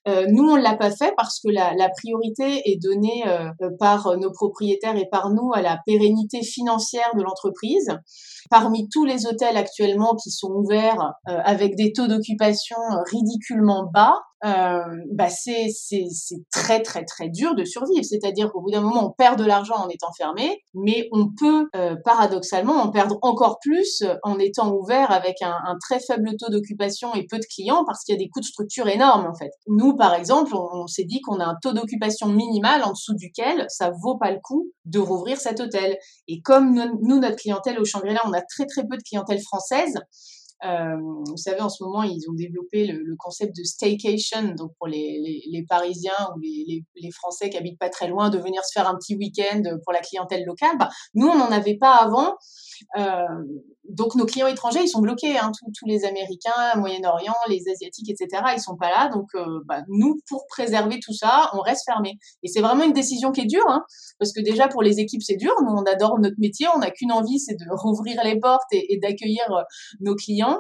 [0.07, 3.23] Euh, nous, on l'a pas fait parce que la, la priorité est donnée
[3.79, 7.97] par nos propriétaires et par nous à la pérennité financière de l'entreprise.
[8.49, 13.89] Parmi tous les hôtels actuellement qui sont ouverts euh, avec des taux d'occupation euh, ridiculement
[13.91, 14.81] bas, euh,
[15.13, 15.69] bah c'est
[16.51, 18.03] très très très dur de survivre.
[18.03, 21.69] C'est-à-dire qu'au bout d'un moment, on perd de l'argent en étant fermé, mais on peut
[21.75, 26.35] euh, paradoxalement en perdre encore plus euh, en étant ouvert avec un, un très faible
[26.37, 29.25] taux d'occupation et peu de clients parce qu'il y a des coûts de structure énormes
[29.25, 29.51] en fait.
[29.67, 33.65] Nous, par exemple, on, s'est dit qu'on a un taux d'occupation minimal en dessous duquel
[33.69, 35.97] ça vaut pas le coup de rouvrir cet hôtel.
[36.27, 39.95] Et comme nous, notre clientèle au Shangri-La, on a très très peu de clientèle française.
[40.65, 44.87] Euh, vous savez, en ce moment, ils ont développé le, concept de staycation, donc pour
[44.87, 48.87] les, Parisiens ou les, les, Français qui habitent pas très loin, de venir se faire
[48.87, 50.77] un petit week-end pour la clientèle locale.
[50.77, 52.37] Bah, nous, on n'en avait pas avant.
[52.97, 53.27] Euh,
[53.89, 55.37] donc nos clients étrangers, ils sont bloqués.
[55.37, 58.43] Hein, tous, les Américains, Moyen-Orient, les Asiatiques, etc.
[58.55, 59.09] Ils sont pas là.
[59.09, 62.17] Donc euh, bah, nous, pour préserver tout ça, on reste fermé.
[62.43, 63.83] Et c'est vraiment une décision qui est dure, hein,
[64.19, 65.53] parce que déjà pour les équipes, c'est dur.
[65.61, 66.67] Nous, on adore notre métier.
[66.75, 69.61] On n'a qu'une envie, c'est de rouvrir les portes et, et d'accueillir euh,
[69.99, 70.59] nos clients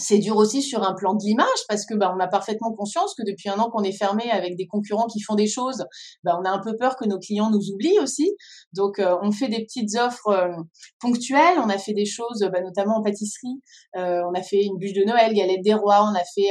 [0.00, 3.14] c'est dur aussi sur un plan de l'image parce que bah, on a parfaitement conscience
[3.14, 5.84] que depuis un an qu'on est fermé avec des concurrents qui font des choses,
[6.24, 8.34] bah, on a un peu peur que nos clients nous oublient aussi.
[8.72, 10.56] Donc euh, on fait des petites offres euh,
[11.00, 13.60] ponctuelles, on a fait des choses bah, notamment en pâtisserie,
[13.96, 16.50] euh, on a fait une bûche de Noël, galette des rois, on a fait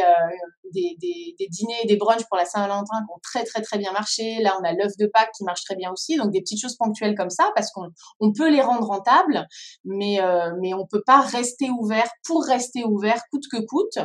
[0.71, 3.91] des, des, des, dîners des brunchs pour la Saint-Valentin qui ont très très très bien
[3.91, 4.39] marché.
[4.41, 6.75] Là on a l'œuf de Pâques qui marche très bien aussi, donc des petites choses
[6.75, 7.87] ponctuelles comme ça parce qu'on
[8.19, 9.47] on peut les rendre rentables,
[9.83, 10.19] mais
[10.61, 13.99] mais on peut pas rester ouvert pour rester ouvert que coûte,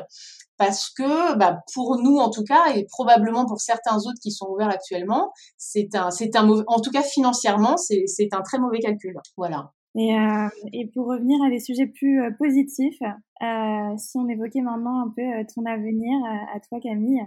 [0.57, 4.47] parce que bah, pour nous en tout cas et probablement pour certains autres qui sont
[4.49, 8.79] ouverts actuellement, c'est un, c'est un en tout cas financièrement, c'est, c'est un très mauvais
[8.79, 9.15] calcul.
[9.37, 9.73] Voilà.
[9.97, 10.49] Et, euh,
[10.93, 15.23] pour revenir à des sujets plus euh, positifs, euh, si on évoquait maintenant un peu
[15.55, 16.19] ton avenir
[16.55, 17.23] à toi Camille,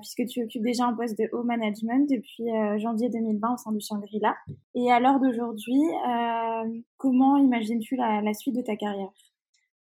[0.00, 2.46] puisque tu occupes déjà un poste de haut management depuis
[2.80, 4.34] janvier 2020 au sein du Shangri-La.
[4.74, 5.82] Et à l'heure d'aujourd'hui,
[6.96, 9.10] comment imagines-tu la suite de ta carrière?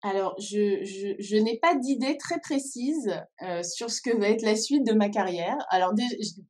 [0.04, 4.42] Alors, je, je, je n'ai pas d'idée très précise euh, sur ce que va être
[4.42, 5.56] la suite de ma carrière.
[5.70, 5.94] Alors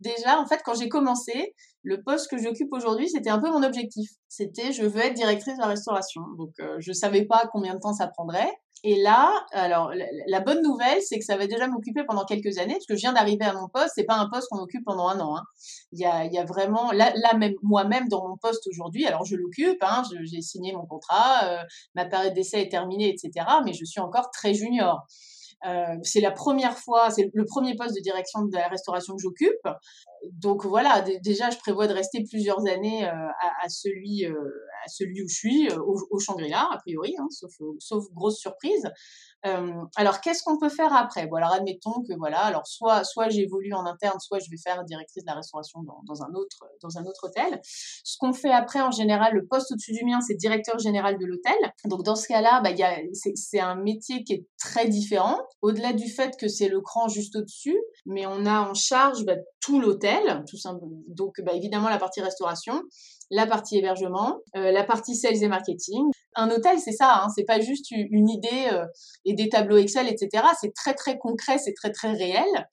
[0.00, 3.62] déjà, en fait, quand j'ai commencé, le poste que j'occupe aujourd'hui, c'était un peu mon
[3.62, 4.10] objectif.
[4.28, 6.22] C'était je veux être directrice de la restauration.
[6.38, 8.50] Donc, euh, je savais pas combien de temps ça prendrait.
[8.86, 9.92] Et là, alors
[10.26, 13.00] la, bonne nouvelle, c'est que ça va déjà m'occuper pendant quelques années, parce que je
[13.00, 13.92] viens d'arriver à mon poste.
[13.94, 15.38] C'est pas un poste qu'on occupe pendant un an.
[15.38, 15.42] Hein.
[15.92, 19.06] Il y a, il y a vraiment là, même moi-même dans mon poste aujourd'hui.
[19.06, 21.62] Alors je l'occupe, hein, j'ai signé mon contrat, euh,
[21.94, 23.46] ma période d'essai est terminée, etc.
[23.64, 25.06] Mais je suis encore très junior.
[25.66, 29.22] Euh, c'est la première fois, c'est le premier poste de direction de la restauration que
[29.22, 29.68] j'occupe.
[30.32, 35.34] Donc voilà, déjà, je prévois de rester plusieurs années à, celui, à celui où je
[35.34, 38.90] suis, au, au Shangri-La, a priori, hein, sauf, sauf grosse surprise.
[39.46, 41.26] Euh, alors, qu'est-ce qu'on peut faire après?
[41.26, 44.84] Bon, alors admettons que voilà, alors soit soit j'évolue en interne, soit je vais faire
[44.84, 47.60] directrice de la restauration dans, un autre dans un autre hôtel.
[47.62, 51.26] Ce qu'on fait après, en général, le poste au-dessus du mien, c'est directeur général de
[51.26, 51.56] l'hôtel.
[51.84, 52.70] Donc dans ce cas-là, bah,
[53.34, 55.38] c'est un métier qui est très différent.
[55.60, 59.36] Au-delà du fait que c'est le cran juste au-dessus, mais on a en charge bah,
[59.60, 61.02] tout l'hôtel, tout simplement.
[61.08, 62.82] Donc bah, évidemment la partie restauration,
[63.30, 66.04] la partie hébergement, euh, la partie sales et marketing.
[66.36, 68.84] Un hôtel, c'est ça, hein, c'est pas juste une idée euh,
[69.24, 70.44] et des tableaux Excel, etc.
[70.60, 72.68] C'est très très concret, c'est très très réel.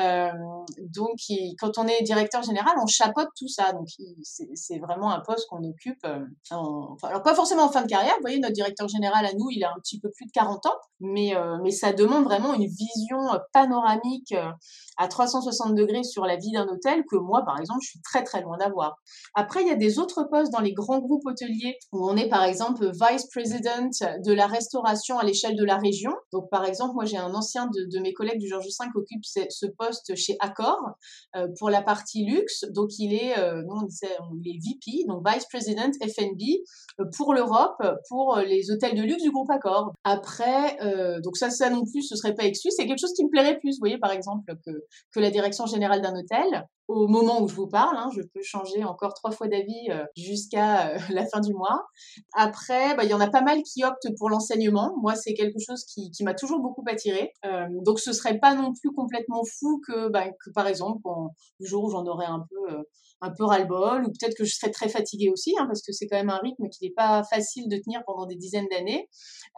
[0.00, 0.32] Euh,
[0.80, 1.18] donc,
[1.60, 3.72] quand on est directeur général, on chapeaute tout ça.
[3.72, 3.86] Donc,
[4.22, 6.04] c'est vraiment un poste qu'on occupe.
[6.04, 8.14] alors pas forcément en fin de carrière.
[8.16, 10.66] Vous voyez, notre directeur général à nous, il a un petit peu plus de 40
[10.66, 11.32] ans, mais
[11.62, 13.20] mais ça demande vraiment une vision
[13.52, 14.34] panoramique
[14.96, 18.24] à 360 degrés sur la vie d'un hôtel que moi, par exemple, je suis très
[18.24, 18.96] très loin d'avoir.
[19.34, 22.28] Après, il y a des autres postes dans les grands groupes hôteliers où on est
[22.28, 23.90] par exemple vice president
[24.24, 26.12] de la restauration à l'échelle de la région.
[26.32, 29.24] Donc par exemple, moi j'ai un ancien de, mes collègues du Georges V qui occupe
[29.24, 30.78] ce, poste chez Accor
[31.34, 32.64] euh, pour la partie luxe.
[32.70, 36.40] Donc il est, euh, on disait, il est VP, donc vice president FNB
[37.00, 39.92] euh, pour l'Europe, pour les hôtels de luxe du groupe Accor.
[40.04, 40.78] Après,
[41.22, 42.70] donc ça, ça non plus, ce serait pas exclu.
[42.70, 46.02] C'est quelque chose qui me plairait plus, vous voyez par exemple que la direction générale
[46.02, 47.96] d'un hôtel au moment où je vous parle.
[47.96, 51.86] Hein, je peux changer encore trois fois d'avis euh, jusqu'à euh, la fin du mois.
[52.34, 54.94] Après, bah, il y en a pas mal qui optent pour l'enseignement.
[55.00, 57.32] Moi, c'est quelque chose qui, qui m'a toujours beaucoup attiré.
[57.44, 61.00] Euh, donc, ce serait pas non plus complètement fou que, bah, que par exemple,
[61.58, 62.84] le jour où j'en aurais un peu
[63.22, 66.06] un peu ras-le-bol, ou peut-être que je serais très fatiguée aussi, hein, parce que c'est
[66.06, 69.08] quand même un rythme qui n'est pas facile de tenir pendant des dizaines d'années.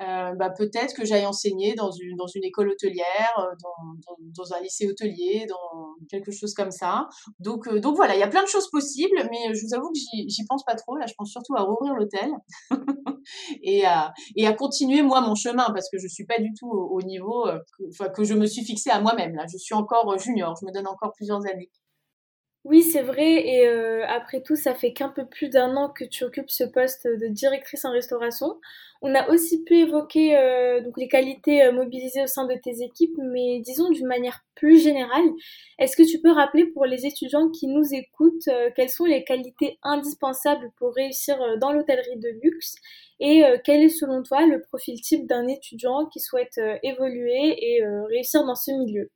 [0.01, 4.53] Euh, bah, peut-être que j'aille enseigner dans une, dans une école hôtelière, euh, dans, dans,
[4.55, 7.09] un lycée hôtelier, dans quelque chose comme ça.
[7.41, 9.89] Donc, euh, donc voilà, il y a plein de choses possibles, mais je vous avoue
[9.89, 10.97] que j'y pense pas trop.
[10.97, 12.31] Là, je pense surtout à rouvrir l'hôtel
[13.63, 16.69] et, à, et à continuer moi mon chemin, parce que je suis pas du tout
[16.69, 17.47] au, au niveau
[17.77, 19.35] que, que je me suis fixé à moi-même.
[19.35, 21.71] Là, je suis encore junior, je me donne encore plusieurs années.
[22.65, 23.47] Oui, c'est vrai.
[23.47, 26.65] Et euh, après tout, ça fait qu'un peu plus d'un an que tu occupes ce
[26.65, 28.61] poste de directrice en restauration.
[29.01, 32.83] On a aussi pu évoquer euh, donc les qualités euh, mobilisées au sein de tes
[32.83, 35.25] équipes, mais disons d'une manière plus générale,
[35.79, 39.79] est-ce que tu peux rappeler pour les étudiants qui nous écoutent quelles sont les qualités
[39.85, 42.75] indispensables pour réussir dans l'hôtellerie de luxe
[43.21, 48.45] et quel est selon toi le profil type d'un étudiant qui souhaite évoluer et réussir
[48.45, 49.11] dans ce milieu?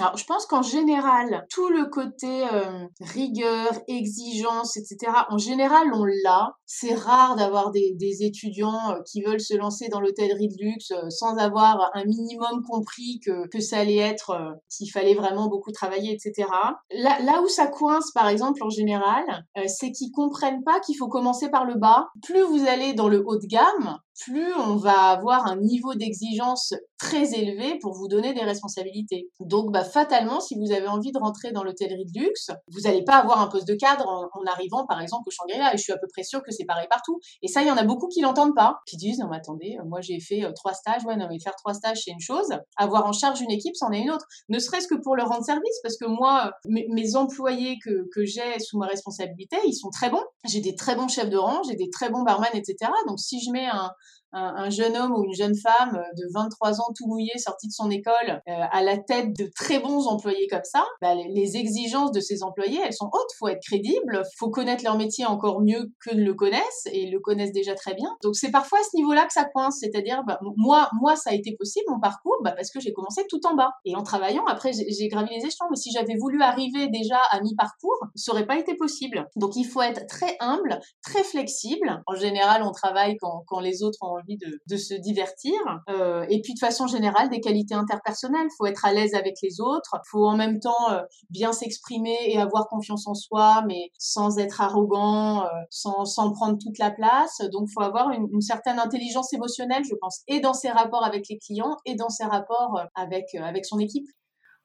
[0.00, 6.04] Alors, je pense qu'en général, tout le côté euh, rigueur, exigence, etc., en général, on
[6.04, 6.54] l'a.
[6.66, 10.92] C'est rare d'avoir des, des, étudiants euh, qui veulent se lancer dans l'hôtellerie de luxe
[10.92, 15.72] euh, sans avoir un minimum compris que, que ça allait être, qu'il fallait vraiment beaucoup
[15.72, 16.48] travailler, etc.
[16.92, 19.24] Là, là où ça coince, par exemple, en général,
[19.66, 22.08] c'est qu'ils comprennent pas qu'il faut commencer par le bas.
[22.22, 26.74] Plus vous allez dans le haut de gamme, plus on va avoir un niveau d'exigence
[26.98, 29.30] très élevé pour vous donner des responsabilités.
[29.40, 33.02] Donc, bah, fatalement, si vous avez envie de rentrer dans l'hôtellerie de luxe, vous n'allez
[33.02, 35.74] pas avoir un poste de cadre en, arrivant, par exemple, au Shangri-La.
[35.74, 37.18] Et je suis à peu près sûre que c'est pareil partout.
[37.42, 39.78] Et ça, il y en a beaucoup qui l'entendent pas, qui disent, non, mais attendez,
[39.80, 41.04] euh, moi, j'ai fait euh, trois stages.
[41.04, 42.48] Ouais, non, mais faire trois stages, c'est une chose.
[42.76, 44.26] Avoir en charge une équipe, c'en est une autre.
[44.50, 48.26] Ne serait-ce que pour leur rendre service, parce que moi, mes, mes employés que, que
[48.26, 50.24] j'ai sous ma responsabilité, ils sont très bons.
[50.44, 52.90] J'ai des très bons chefs de rang, j'ai des très bons barman, etc.
[53.06, 53.90] Donc, si je mets un,
[54.32, 57.90] un, jeune homme ou une jeune femme de 23 ans tout mouillé sorti de son
[57.90, 62.20] école euh, à la tête de très bons employés comme ça, bah, les exigences de
[62.20, 63.30] ces employés, elles sont hautes.
[63.38, 67.10] Faut être crédible, faut connaître leur métier encore mieux que ne le connaissent et ils
[67.10, 68.16] le connaissent déjà très bien.
[68.22, 71.34] Donc c'est parfois à ce niveau-là que ça coince, c'est-à-dire bah, moi, moi ça a
[71.34, 74.44] été possible mon parcours bah, parce que j'ai commencé tout en bas et en travaillant
[74.46, 75.68] après j'ai gravi les échelons.
[75.70, 79.26] Mais si j'avais voulu arriver déjà à mi-parcours, ça aurait pas été possible.
[79.36, 82.02] Donc il faut être très humble, très flexible.
[82.06, 85.52] En général, on travaille quand les autres ont envie de, de se divertir.
[85.88, 88.46] Euh, et puis de façon générale, des qualités interpersonnelles.
[88.46, 89.90] Il faut être à l'aise avec les autres.
[89.94, 94.38] Il faut en même temps euh, bien s'exprimer et avoir confiance en soi, mais sans
[94.38, 97.40] être arrogant, euh, sans, sans prendre toute la place.
[97.52, 101.04] Donc il faut avoir une, une, certaine intelligence émotionnelle, je pense, et dans ses rapports
[101.04, 104.06] avec les clients et dans ses rapports euh, avec, avec son équipe.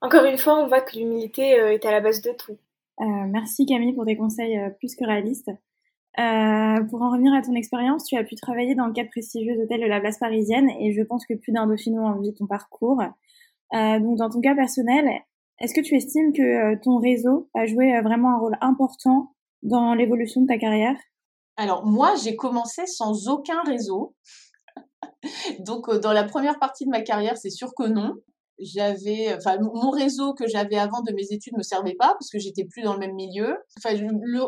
[0.02, 2.58] Encore une fois, on voit que l'humilité est à la base de tout.
[3.00, 5.50] merci Camille pour des conseils plus que réalistes.
[6.18, 9.62] Euh, pour en revenir à ton expérience, tu as pu travailler dans le cadre prestigieux
[9.62, 13.02] hôtel de la place parisienne et je pense que plus d'un Dauphinois envie ton parcours.
[13.74, 15.10] Euh, donc dans ton cas personnel,
[15.60, 19.34] est-ce que tu estimes que euh, ton réseau a joué euh, vraiment un rôle important
[19.64, 20.98] dans l'évolution de ta carrière?
[21.58, 24.16] Alors moi, j'ai commencé sans aucun réseau.
[25.60, 28.14] Donc, dans la première partie de ma carrière, c'est sûr que non
[28.60, 32.40] j'avais enfin mon réseau que j'avais avant de mes études me servait pas parce que
[32.40, 33.58] j'étais plus dans le même milieu.
[33.78, 33.96] Enfin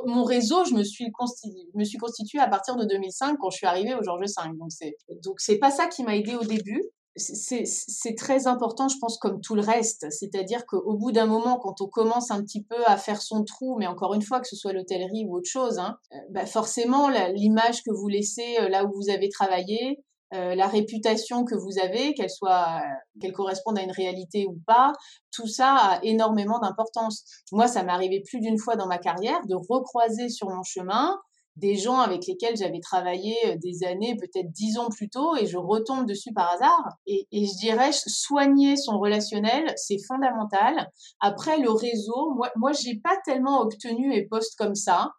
[0.05, 3.57] mon réseau je me suis constitué me suis constitué à partir de 2005 quand je
[3.57, 6.43] suis arrivée au Georges V donc c'est donc c'est pas ça qui m'a aidé au
[6.43, 6.83] début.
[7.19, 10.05] C'est très important, je pense, comme tout le reste.
[10.11, 13.75] C'est-à-dire qu'au bout d'un moment, quand on commence un petit peu à faire son trou,
[13.79, 17.09] mais encore une fois, que ce soit l'hôtellerie ou autre chose, hein, euh, bah forcément,
[17.33, 19.97] l'image que vous laissez euh, là où vous avez travaillé,
[20.33, 22.81] euh, la réputation que vous avez, qu'elle soit,
[23.21, 24.93] qu'elle corresponde à une réalité ou pas,
[25.31, 27.23] tout ça a énormément d'importance.
[27.51, 31.17] Moi, ça m'est arrivé plus d'une fois dans ma carrière de recroiser sur mon chemin
[31.57, 35.47] des gens avec lesquels j'avais travaillé euh, des années, peut-être dix ans plus tôt, et
[35.47, 36.89] je retombe dessus par hasard.
[37.07, 40.91] Et, et je dirais, soigner son relationnel, c'est fondamental.
[41.19, 45.09] Après, le réseau, moi, moi, j'ai pas tellement obtenu les postes comme ça.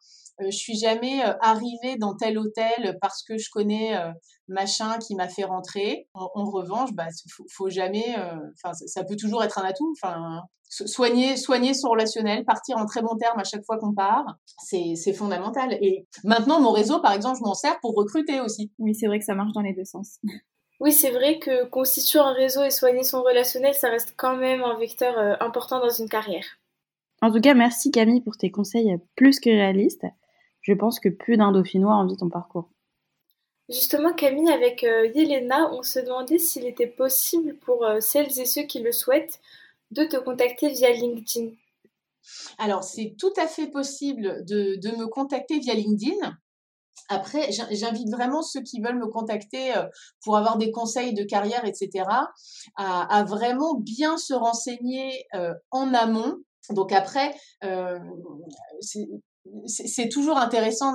[0.41, 4.11] Euh, je suis jamais euh, arrivée dans tel hôtel parce que je connais euh,
[4.49, 6.09] machin qui m'a fait rentrer.
[6.15, 8.17] En, revanche, bah, faut, faut jamais.
[8.55, 9.95] Enfin, ça, peut toujours être un atout.
[9.97, 14.37] Enfin, soigner, soigner son relationnel, partir en très bon terme à chaque fois qu'on part,
[14.65, 15.75] c'est, c'est fondamental.
[15.81, 18.73] Et maintenant, mon réseau, par exemple, je m'en sers pour recruter aussi.
[18.79, 20.19] Oui, c'est vrai que ça marche dans les deux sens.
[20.81, 24.63] Oui, c'est vrai que constituer un réseau et soigner son relationnel, ça reste quand même
[24.63, 26.45] un vecteur important dans une carrière.
[27.21, 30.07] En tout cas, merci Camille pour tes conseils plus que réalistes
[30.69, 32.71] je pense que plus d'un Dauphinois envie ton parcours.
[33.69, 38.47] Justement, Camille, avec euh, Yelena, on se demandait s'il était possible pour euh, celles et
[38.47, 39.41] ceux qui le souhaitent
[39.91, 41.51] de te contacter via LinkedIn.
[42.57, 46.39] Alors, c'est tout à fait possible de, me contacter via LinkedIn.
[47.11, 49.85] Après, j'invite vraiment ceux qui veulent me contacter euh,
[50.23, 52.05] pour avoir des conseils de carrière, etc.,
[52.77, 55.27] à, vraiment bien se renseigner
[55.71, 56.37] en amont.
[56.71, 57.35] Donc après,
[59.67, 60.93] c'est toujours intéressant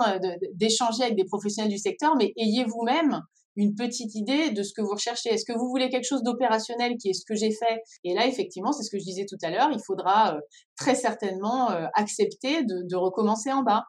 [0.54, 3.22] d'échanger avec des professionnels du secteur, mais ayez vous-même
[3.56, 5.30] une petite idée de ce que vous recherchez.
[5.30, 7.82] Est-ce que vous voulez quelque chose d'opérationnel qui est ce que j'ai fait?
[8.04, 10.40] Et là, effectivement, c'est ce que je disais tout à l'heure, il faudra euh,
[10.76, 13.84] très certainement euh, accepter de recommencer en bas.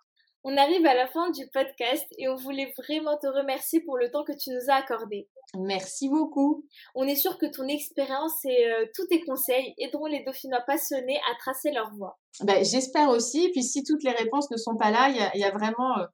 [0.46, 4.10] On arrive à la fin du podcast et on voulait vraiment te remercier pour le
[4.10, 5.26] temps que tu nous as accordé.
[5.56, 6.66] Merci beaucoup.
[6.94, 11.18] On est sûr que ton expérience et euh, tous tes conseils aideront les Dauphinois passionnés
[11.30, 12.18] à tracer leur voie.
[12.42, 13.50] Ben, J'espère aussi.
[13.52, 16.04] Puis si toutes les réponses ne sont pas là, il y a, vraiment euh,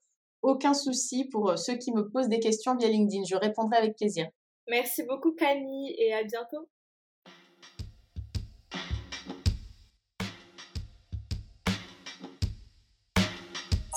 [0.42, 3.24] aucun souci pour euh, ceux qui me posent des questions via LinkedIn.
[3.28, 4.28] Je répondrai avec plaisir.
[4.68, 6.68] Merci beaucoup Camille et à bientôt.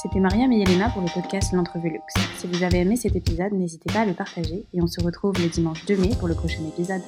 [0.03, 2.13] C'était Mariam et pour le podcast L'Entrevue Luxe.
[2.35, 5.41] Si vous avez aimé cet épisode, n'hésitez pas à le partager et on se retrouve
[5.41, 7.01] le dimanche 2 mai pour le prochain épisode.